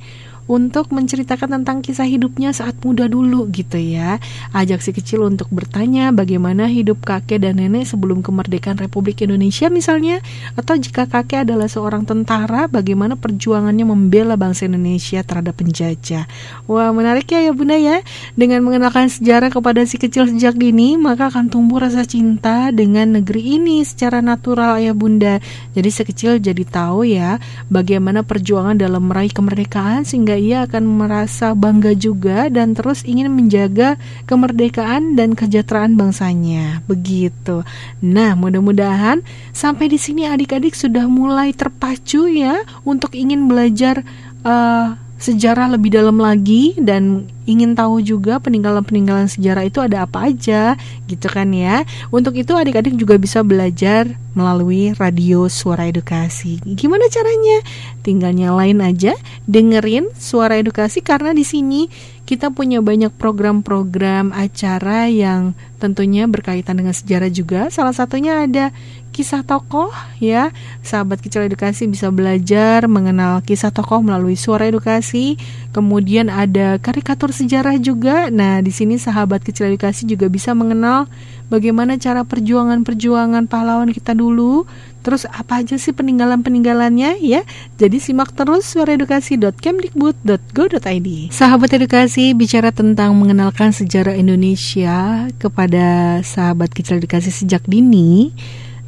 untuk 0.52 0.92
menceritakan 0.92 1.64
tentang 1.64 1.80
kisah 1.80 2.04
hidupnya 2.04 2.52
saat 2.52 2.76
muda 2.84 3.08
dulu 3.08 3.48
gitu 3.56 3.80
ya. 3.80 4.20
Ajak 4.52 4.84
si 4.84 4.92
kecil 4.92 5.24
untuk 5.24 5.48
bertanya 5.48 6.12
bagaimana 6.12 6.68
hidup 6.68 7.08
kakek 7.08 7.40
dan 7.40 7.64
nenek 7.64 7.88
sebelum 7.88 8.20
kemerdekaan 8.20 8.76
Republik 8.76 9.24
Indonesia 9.24 9.72
misalnya 9.72 10.20
atau 10.60 10.76
jika 10.76 11.08
kakek 11.08 11.48
adalah 11.48 11.72
seorang 11.72 12.04
tentara 12.04 12.68
bagaimana 12.68 13.16
perjuangannya 13.16 13.88
membela 13.88 14.36
bangsa 14.36 14.68
Indonesia 14.68 15.24
terhadap 15.24 15.56
penjajah. 15.56 16.28
Wah, 16.68 16.92
menarik 16.92 17.32
ya 17.32 17.48
ya 17.48 17.56
Bunda 17.56 17.80
ya. 17.80 18.04
Dengan 18.36 18.60
mengenalkan 18.68 19.08
sejarah 19.08 19.48
kepada 19.48 19.88
si 19.88 19.96
kecil 19.96 20.28
sejak 20.28 20.60
dini, 20.60 21.00
maka 21.00 21.32
akan 21.32 21.48
tumbuh 21.48 21.80
rasa 21.80 22.04
cinta 22.04 22.76
dengan 22.76 23.24
negeri 23.24 23.56
ini 23.56 23.88
secara 23.88 24.20
natural 24.20 24.84
ya 24.84 24.92
Bunda. 24.92 25.40
Jadi 25.72 25.90
si 25.96 26.04
kecil 26.04 26.44
jadi 26.44 26.68
tahu 26.68 27.08
ya 27.08 27.40
bagaimana 27.72 28.28
perjuangan 28.28 28.76
dalam 28.76 29.08
meraih 29.08 29.32
kemerdekaan 29.32 30.04
sehingga 30.04 30.41
ia 30.42 30.66
akan 30.66 31.06
merasa 31.06 31.54
bangga 31.54 31.94
juga 31.94 32.50
dan 32.50 32.74
terus 32.74 33.06
ingin 33.06 33.30
menjaga 33.30 34.02
kemerdekaan 34.26 35.14
dan 35.14 35.38
kesejahteraan 35.38 35.94
bangsanya. 35.94 36.82
Begitu. 36.90 37.62
Nah, 38.02 38.34
mudah-mudahan 38.34 39.22
sampai 39.54 39.86
di 39.88 40.02
sini 40.02 40.26
adik-adik 40.26 40.74
sudah 40.74 41.06
mulai 41.06 41.54
terpacu 41.54 42.26
ya 42.26 42.66
untuk 42.82 43.14
ingin 43.14 43.46
belajar 43.46 44.02
uh, 44.42 44.98
sejarah 45.22 45.70
lebih 45.70 45.94
dalam 45.94 46.18
lagi 46.18 46.74
dan 46.82 47.30
ingin 47.46 47.78
tahu 47.78 48.02
juga 48.02 48.42
peninggalan-peninggalan 48.42 49.30
sejarah 49.30 49.70
itu 49.70 49.78
ada 49.78 50.10
apa 50.10 50.34
aja 50.34 50.74
gitu 51.06 51.30
kan 51.30 51.54
ya. 51.54 51.86
Untuk 52.10 52.34
itu 52.42 52.58
adik-adik 52.58 52.98
juga 52.98 53.22
bisa 53.22 53.46
belajar 53.46 54.10
melalui 54.34 54.98
radio 54.98 55.46
Suara 55.46 55.86
Edukasi. 55.86 56.58
Gimana 56.66 57.06
caranya? 57.14 57.62
Tinggal 58.02 58.34
nyalain 58.34 58.82
aja, 58.82 59.14
dengerin 59.46 60.10
Suara 60.18 60.58
Edukasi 60.58 61.06
karena 61.06 61.38
di 61.38 61.46
sini 61.46 61.86
kita 62.26 62.50
punya 62.50 62.80
banyak 62.80 63.12
program-program 63.14 64.32
acara 64.32 65.12
yang 65.12 65.54
tentunya 65.78 66.26
berkaitan 66.26 66.80
dengan 66.80 66.96
sejarah 66.96 67.30
juga. 67.30 67.68
Salah 67.70 67.94
satunya 67.94 68.48
ada 68.48 68.74
kisah 69.12 69.44
tokoh 69.44 69.92
ya. 70.18 70.56
Sahabat 70.82 71.20
kecil 71.20 71.46
edukasi 71.46 71.86
bisa 71.86 72.10
belajar 72.10 72.88
mengenal 72.88 73.44
kisah 73.44 73.70
tokoh 73.70 74.02
melalui 74.02 74.40
suara 74.40 74.72
edukasi. 74.72 75.36
Kemudian 75.76 76.32
ada 76.32 76.80
karikatur 76.80 77.36
sejarah 77.36 77.76
juga. 77.78 78.32
Nah, 78.32 78.64
di 78.64 78.72
sini 78.72 78.98
sahabat 78.98 79.44
kecil 79.44 79.76
edukasi 79.76 80.08
juga 80.08 80.32
bisa 80.32 80.56
mengenal 80.56 81.12
bagaimana 81.52 82.00
cara 82.00 82.24
perjuangan-perjuangan 82.24 83.52
pahlawan 83.52 83.92
kita 83.92 84.16
dulu. 84.16 84.64
Terus 85.02 85.26
apa 85.26 85.66
aja 85.66 85.82
sih 85.82 85.98
peninggalan-peninggalannya 85.98 87.26
ya? 87.26 87.42
Jadi 87.82 87.98
simak 87.98 88.38
terus 88.38 88.70
suaraedukasi.kemdikbud.go.id. 88.70 91.10
Sahabat 91.34 91.74
edukasi 91.74 92.38
bicara 92.38 92.70
tentang 92.70 93.18
mengenalkan 93.18 93.74
sejarah 93.74 94.14
Indonesia 94.14 95.26
kepada 95.42 96.22
sahabat 96.22 96.70
kecil 96.72 97.02
edukasi 97.02 97.34
sejak 97.34 97.66
dini. 97.66 98.30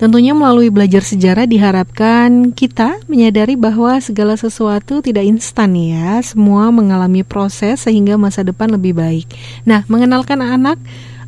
Tentunya 0.03 0.35
melalui 0.35 0.67
belajar 0.67 0.99
sejarah 0.99 1.47
diharapkan 1.47 2.51
kita 2.51 2.99
menyadari 3.07 3.55
bahwa 3.55 3.95
segala 4.03 4.35
sesuatu 4.35 4.99
tidak 4.99 5.23
instan 5.23 5.79
ya, 5.79 6.19
semua 6.19 6.75
mengalami 6.75 7.23
proses 7.23 7.87
sehingga 7.87 8.19
masa 8.19 8.43
depan 8.43 8.67
lebih 8.75 8.99
baik. 8.99 9.31
Nah, 9.63 9.87
mengenalkan 9.87 10.43
anak 10.43 10.75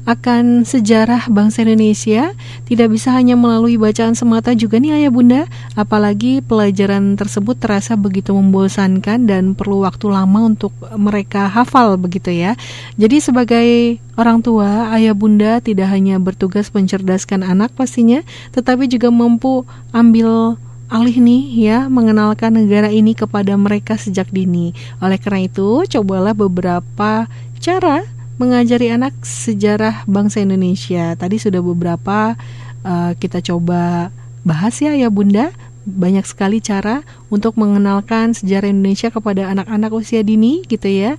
akan 0.05 0.63
sejarah 0.63 1.25
bangsa 1.33 1.65
Indonesia 1.65 2.37
tidak 2.69 2.93
bisa 2.93 3.09
hanya 3.09 3.33
melalui 3.33 3.75
bacaan 3.75 4.13
semata 4.13 4.53
juga 4.53 4.77
nih 4.77 5.01
ayah 5.01 5.11
bunda 5.11 5.41
apalagi 5.73 6.45
pelajaran 6.45 7.17
tersebut 7.17 7.57
terasa 7.57 7.97
begitu 7.97 8.31
membosankan 8.37 9.25
dan 9.25 9.57
perlu 9.57 9.81
waktu 9.81 10.05
lama 10.13 10.45
untuk 10.45 10.71
mereka 10.93 11.49
hafal 11.49 11.97
begitu 11.97 12.29
ya 12.29 12.53
jadi 13.01 13.17
sebagai 13.17 13.97
orang 14.13 14.45
tua 14.45 14.93
ayah 14.93 15.17
bunda 15.17 15.57
tidak 15.57 15.89
hanya 15.89 16.21
bertugas 16.21 16.69
mencerdaskan 16.69 17.41
anak 17.41 17.73
pastinya 17.73 18.21
tetapi 18.53 18.85
juga 18.85 19.09
mampu 19.09 19.65
ambil 19.89 20.61
alih 20.85 21.17
nih 21.17 21.43
ya 21.65 21.79
mengenalkan 21.89 22.53
negara 22.53 22.93
ini 22.93 23.17
kepada 23.17 23.57
mereka 23.57 23.97
sejak 23.97 24.29
dini. 24.29 24.69
Oleh 25.01 25.17
karena 25.17 25.49
itu, 25.49 25.81
cobalah 25.89 26.37
beberapa 26.37 27.25
cara 27.57 28.05
mengajari 28.35 28.91
anak 28.91 29.15
sejarah 29.23 30.03
bangsa 30.05 30.43
Indonesia. 30.43 31.15
Tadi 31.15 31.39
sudah 31.39 31.63
beberapa 31.63 32.35
uh, 32.83 33.11
kita 33.15 33.39
coba 33.39 34.11
bahas 34.43 34.75
ya 34.79 34.91
ya 34.95 35.07
Bunda. 35.07 35.51
Banyak 35.85 36.25
sekali 36.25 36.65
cara 36.65 37.05
untuk 37.29 37.55
mengenalkan 37.61 38.33
sejarah 38.33 38.73
Indonesia 38.73 39.13
kepada 39.13 39.53
anak-anak 39.53 39.91
usia 39.93 40.25
dini 40.25 40.65
gitu 40.65 40.89
ya. 40.89 41.15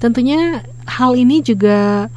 Tentunya 0.00 0.64
hal 0.88 1.16
ini 1.16 1.44
juga 1.44 2.08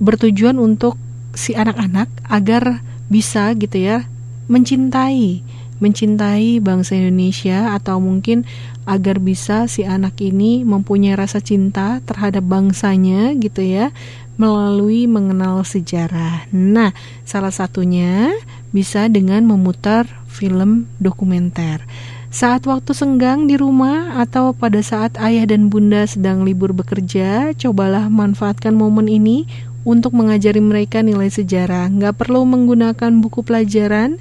bertujuan 0.00 0.56
untuk 0.56 0.96
si 1.36 1.52
anak-anak 1.56 2.08
agar 2.28 2.80
bisa 3.12 3.52
gitu 3.56 3.76
ya 3.76 4.08
mencintai 4.48 5.44
mencintai 5.82 6.62
bangsa 6.62 6.94
Indonesia 6.94 7.74
atau 7.74 7.98
mungkin 7.98 8.46
agar 8.88 9.22
bisa 9.22 9.70
si 9.70 9.86
anak 9.86 10.18
ini 10.18 10.66
mempunyai 10.66 11.14
rasa 11.14 11.38
cinta 11.38 12.02
terhadap 12.02 12.42
bangsanya 12.42 13.34
gitu 13.38 13.62
ya 13.62 13.94
melalui 14.40 15.06
mengenal 15.06 15.62
sejarah. 15.62 16.50
Nah, 16.50 16.90
salah 17.22 17.52
satunya 17.52 18.32
bisa 18.72 19.06
dengan 19.06 19.44
memutar 19.44 20.08
film 20.26 20.88
dokumenter. 20.98 21.84
Saat 22.32 22.64
waktu 22.64 22.96
senggang 22.96 23.44
di 23.44 23.60
rumah 23.60 24.16
atau 24.16 24.56
pada 24.56 24.80
saat 24.80 25.20
ayah 25.20 25.44
dan 25.44 25.68
bunda 25.68 26.08
sedang 26.08 26.48
libur 26.48 26.72
bekerja, 26.72 27.52
cobalah 27.52 28.08
manfaatkan 28.08 28.72
momen 28.72 29.04
ini 29.04 29.44
untuk 29.84 30.16
mengajari 30.16 30.64
mereka 30.64 31.04
nilai 31.04 31.28
sejarah. 31.28 31.92
Nggak 31.92 32.24
perlu 32.24 32.48
menggunakan 32.48 33.20
buku 33.20 33.44
pelajaran, 33.44 34.16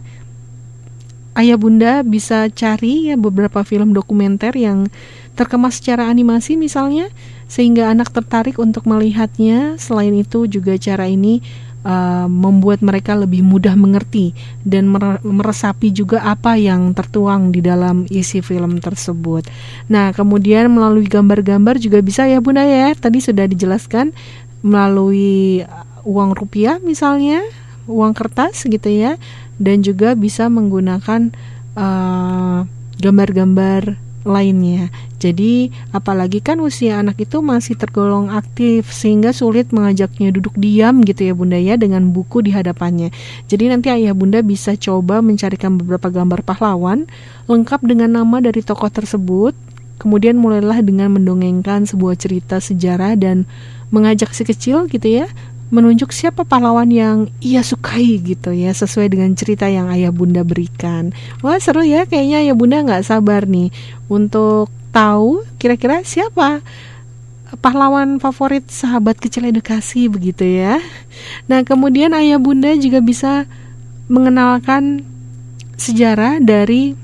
ayah 1.36 1.56
bunda 1.56 2.04
bisa 2.04 2.52
cari 2.52 3.12
ya 3.12 3.16
beberapa 3.16 3.64
film 3.64 3.96
dokumenter 3.96 4.52
yang 4.56 4.92
terkemas 5.36 5.80
secara 5.80 6.12
animasi 6.12 6.60
misalnya 6.60 7.08
sehingga 7.48 7.92
anak 7.92 8.12
tertarik 8.12 8.60
untuk 8.60 8.88
melihatnya. 8.88 9.76
Selain 9.80 10.12
itu 10.16 10.48
juga 10.48 10.76
cara 10.80 11.08
ini 11.08 11.44
uh, 11.84 12.28
membuat 12.28 12.80
mereka 12.80 13.16
lebih 13.16 13.44
mudah 13.44 13.76
mengerti 13.76 14.32
dan 14.64 14.92
meresapi 15.22 15.92
juga 15.92 16.24
apa 16.24 16.56
yang 16.56 16.96
tertuang 16.96 17.52
di 17.52 17.60
dalam 17.60 18.08
isi 18.08 18.40
film 18.40 18.80
tersebut. 18.80 19.48
Nah, 19.92 20.16
kemudian 20.16 20.72
melalui 20.72 21.08
gambar-gambar 21.08 21.80
juga 21.80 22.00
bisa 22.00 22.28
ya 22.28 22.40
Bunda 22.40 22.64
ya. 22.64 22.96
Tadi 22.96 23.20
sudah 23.20 23.48
dijelaskan 23.48 24.16
melalui 24.62 25.66
uang 26.08 26.32
rupiah 26.38 26.78
misalnya, 26.82 27.42
uang 27.90 28.14
kertas 28.14 28.64
gitu 28.64 28.90
ya 28.90 29.18
dan 29.62 29.86
juga 29.86 30.18
bisa 30.18 30.50
menggunakan 30.50 31.30
eh, 31.78 32.60
gambar-gambar 32.98 33.82
uh, 33.94 34.00
lainnya. 34.26 34.94
Jadi, 35.22 35.70
apalagi 35.94 36.42
kan 36.42 36.58
usia 36.62 36.98
anak 36.98 37.22
itu 37.22 37.42
masih 37.46 37.78
tergolong 37.78 38.30
aktif 38.34 38.90
sehingga 38.90 39.34
sulit 39.34 39.70
mengajaknya 39.70 40.34
duduk 40.34 40.58
diam 40.58 41.02
gitu 41.06 41.30
ya 41.30 41.34
Bunda 41.38 41.58
ya 41.58 41.78
dengan 41.78 42.10
buku 42.10 42.42
di 42.46 42.54
hadapannya. 42.54 43.14
Jadi 43.50 43.70
nanti 43.70 43.88
ayah 43.94 44.14
Bunda 44.18 44.42
bisa 44.42 44.74
coba 44.78 45.22
mencarikan 45.22 45.78
beberapa 45.78 46.10
gambar 46.10 46.42
pahlawan 46.42 47.06
lengkap 47.46 47.82
dengan 47.86 48.18
nama 48.18 48.42
dari 48.42 48.62
tokoh 48.66 48.90
tersebut. 48.90 49.54
Kemudian 50.02 50.42
mulailah 50.42 50.82
dengan 50.82 51.14
mendongengkan 51.14 51.86
sebuah 51.86 52.18
cerita 52.18 52.58
sejarah 52.58 53.14
dan 53.14 53.46
mengajak 53.94 54.34
si 54.34 54.42
kecil 54.42 54.90
gitu 54.90 55.22
ya 55.22 55.30
menunjuk 55.72 56.12
siapa 56.12 56.44
pahlawan 56.44 56.92
yang 56.92 57.32
ia 57.40 57.64
sukai 57.64 58.20
gitu 58.20 58.52
ya 58.52 58.76
sesuai 58.76 59.08
dengan 59.08 59.32
cerita 59.34 59.72
yang 59.72 59.88
ayah 59.88 60.12
bunda 60.12 60.44
berikan. 60.44 61.16
Wah 61.40 61.58
seru 61.58 61.82
ya 61.82 62.04
kayaknya 62.04 62.44
ayah 62.44 62.56
bunda 62.56 62.84
nggak 62.84 63.08
sabar 63.08 63.48
nih 63.48 63.72
untuk 64.12 64.68
tahu 64.92 65.48
kira-kira 65.56 66.04
siapa 66.04 66.60
pahlawan 67.64 68.20
favorit 68.20 68.68
sahabat 68.68 69.16
kecil 69.20 69.48
edukasi 69.48 70.12
begitu 70.12 70.44
ya. 70.44 70.84
Nah 71.48 71.64
kemudian 71.64 72.12
ayah 72.20 72.38
bunda 72.38 72.76
juga 72.76 73.00
bisa 73.00 73.48
mengenalkan 74.12 75.08
sejarah 75.80 76.44
dari 76.44 77.00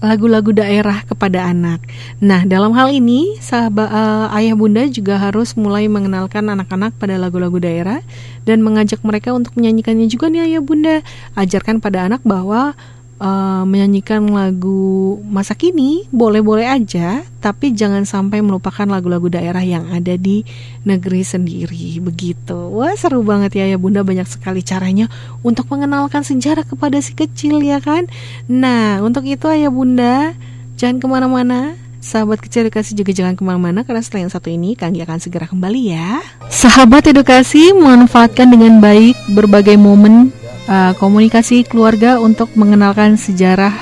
lagu-lagu 0.00 0.52
daerah 0.52 1.02
kepada 1.08 1.48
anak. 1.48 1.80
Nah, 2.20 2.44
dalam 2.44 2.76
hal 2.76 2.92
ini, 2.92 3.40
sahabat 3.40 3.88
uh, 3.88 4.28
ayah 4.36 4.52
bunda 4.52 4.84
juga 4.92 5.16
harus 5.16 5.56
mulai 5.56 5.88
mengenalkan 5.88 6.46
anak-anak 6.52 6.92
pada 7.00 7.16
lagu-lagu 7.16 7.56
daerah 7.56 8.04
dan 8.44 8.60
mengajak 8.60 9.00
mereka 9.00 9.32
untuk 9.32 9.56
menyanyikannya 9.56 10.06
juga 10.06 10.28
nih 10.28 10.52
ayah 10.52 10.62
bunda. 10.62 10.96
Ajarkan 11.34 11.80
pada 11.80 12.06
anak 12.06 12.20
bahwa 12.22 12.76
uh, 13.20 13.64
menyanyikan 13.64 14.24
lagu 14.28 15.18
masa 15.26 15.56
kini 15.56 16.08
boleh-boleh 16.12 16.66
aja, 16.66 17.24
tapi 17.40 17.72
jangan 17.72 18.04
sampai 18.04 18.40
melupakan 18.44 18.84
lagu-lagu 18.84 19.28
daerah 19.32 19.62
yang 19.64 19.88
ada 19.92 20.16
di 20.16 20.44
negeri 20.84 21.22
sendiri. 21.24 22.00
Begitu. 22.00 22.56
Wah, 22.72 22.94
seru 22.96 23.24
banget 23.24 23.56
ya 23.56 23.64
ya 23.70 23.78
Bunda 23.80 24.04
banyak 24.04 24.28
sekali 24.28 24.60
caranya 24.60 25.08
untuk 25.40 25.68
mengenalkan 25.72 26.22
sejarah 26.22 26.64
kepada 26.64 27.00
si 27.00 27.16
kecil 27.16 27.60
ya 27.64 27.80
kan. 27.80 28.08
Nah, 28.48 29.00
untuk 29.04 29.24
itu 29.24 29.48
ayah 29.48 29.72
Bunda 29.72 30.36
jangan 30.76 31.00
ke 31.00 31.06
mana-mana. 31.08 31.60
Sahabat 32.06 32.38
kecil 32.38 32.68
edukasi 32.68 32.94
juga 32.94 33.10
jangan 33.10 33.34
ke 33.34 33.42
mana-mana 33.42 33.82
karena 33.82 33.98
setelah 33.98 34.28
yang 34.28 34.32
satu 34.32 34.46
ini 34.46 34.78
kami 34.78 35.02
akan 35.02 35.18
segera 35.18 35.50
kembali 35.50 35.90
ya. 35.90 36.22
Sahabat 36.46 37.10
edukasi 37.10 37.74
memanfaatkan 37.74 38.46
dengan 38.46 38.78
baik 38.78 39.18
berbagai 39.34 39.74
momen 39.74 40.30
uh, 40.68 40.92
komunikasi 40.98 41.66
keluarga 41.66 42.18
untuk 42.22 42.52
mengenalkan 42.54 43.18
sejarah 43.18 43.74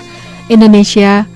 Indonesia 0.49 1.29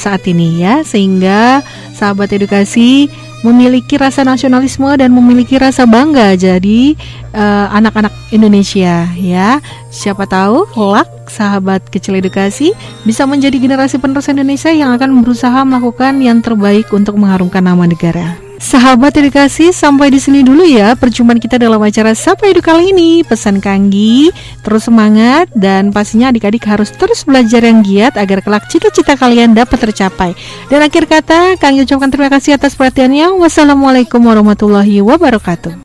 saat 0.00 0.24
ini 0.24 0.64
ya 0.64 0.80
sehingga 0.80 1.60
sahabat 1.92 2.32
edukasi 2.32 3.12
memiliki 3.44 3.96
rasa 3.96 4.24
nasionalisme 4.24 4.88
dan 4.96 5.12
memiliki 5.12 5.56
rasa 5.56 5.88
bangga 5.88 6.36
jadi 6.36 6.92
eh, 7.32 7.66
anak-anak 7.72 8.12
uh, 8.12 8.36
Indonesia 8.36 9.08
ya 9.16 9.60
siapa 9.88 10.28
tahu 10.28 10.68
kelak 10.72 11.08
sahabat 11.28 11.88
kecil 11.88 12.20
edukasi 12.20 12.76
bisa 13.08 13.24
menjadi 13.24 13.56
generasi 13.56 13.96
penerus 13.96 14.28
Indonesia 14.28 14.68
yang 14.68 14.92
akan 14.92 15.24
berusaha 15.24 15.64
melakukan 15.64 16.20
yang 16.20 16.44
terbaik 16.44 16.90
untuk 16.92 17.16
mengharumkan 17.16 17.64
nama 17.64 17.88
negara. 17.88 18.49
Sahabat 18.60 19.16
edukasi, 19.16 19.72
sampai 19.72 20.12
di 20.12 20.20
sini 20.20 20.44
dulu 20.44 20.68
ya 20.68 20.92
perjumpaan 20.92 21.40
kita 21.40 21.56
dalam 21.56 21.80
acara 21.80 22.12
Sapa 22.12 22.44
Edu 22.44 22.60
kali 22.60 22.92
ini. 22.92 23.24
Pesan 23.24 23.56
Kanggi, 23.56 24.28
terus 24.60 24.84
semangat 24.84 25.48
dan 25.56 25.88
pastinya 25.88 26.28
adik-adik 26.28 26.68
harus 26.68 26.92
terus 26.92 27.24
belajar 27.24 27.64
yang 27.64 27.80
giat 27.80 28.20
agar 28.20 28.44
kelak 28.44 28.68
cita-cita 28.68 29.16
kalian 29.16 29.56
dapat 29.56 29.80
tercapai. 29.80 30.36
Dan 30.68 30.84
akhir 30.84 31.08
kata, 31.08 31.56
Kanggi 31.56 31.88
ucapkan 31.88 32.12
terima 32.12 32.28
kasih 32.28 32.60
atas 32.60 32.76
perhatiannya. 32.76 33.32
Wassalamualaikum 33.40 34.20
warahmatullahi 34.20 35.00
wabarakatuh. 35.00 35.72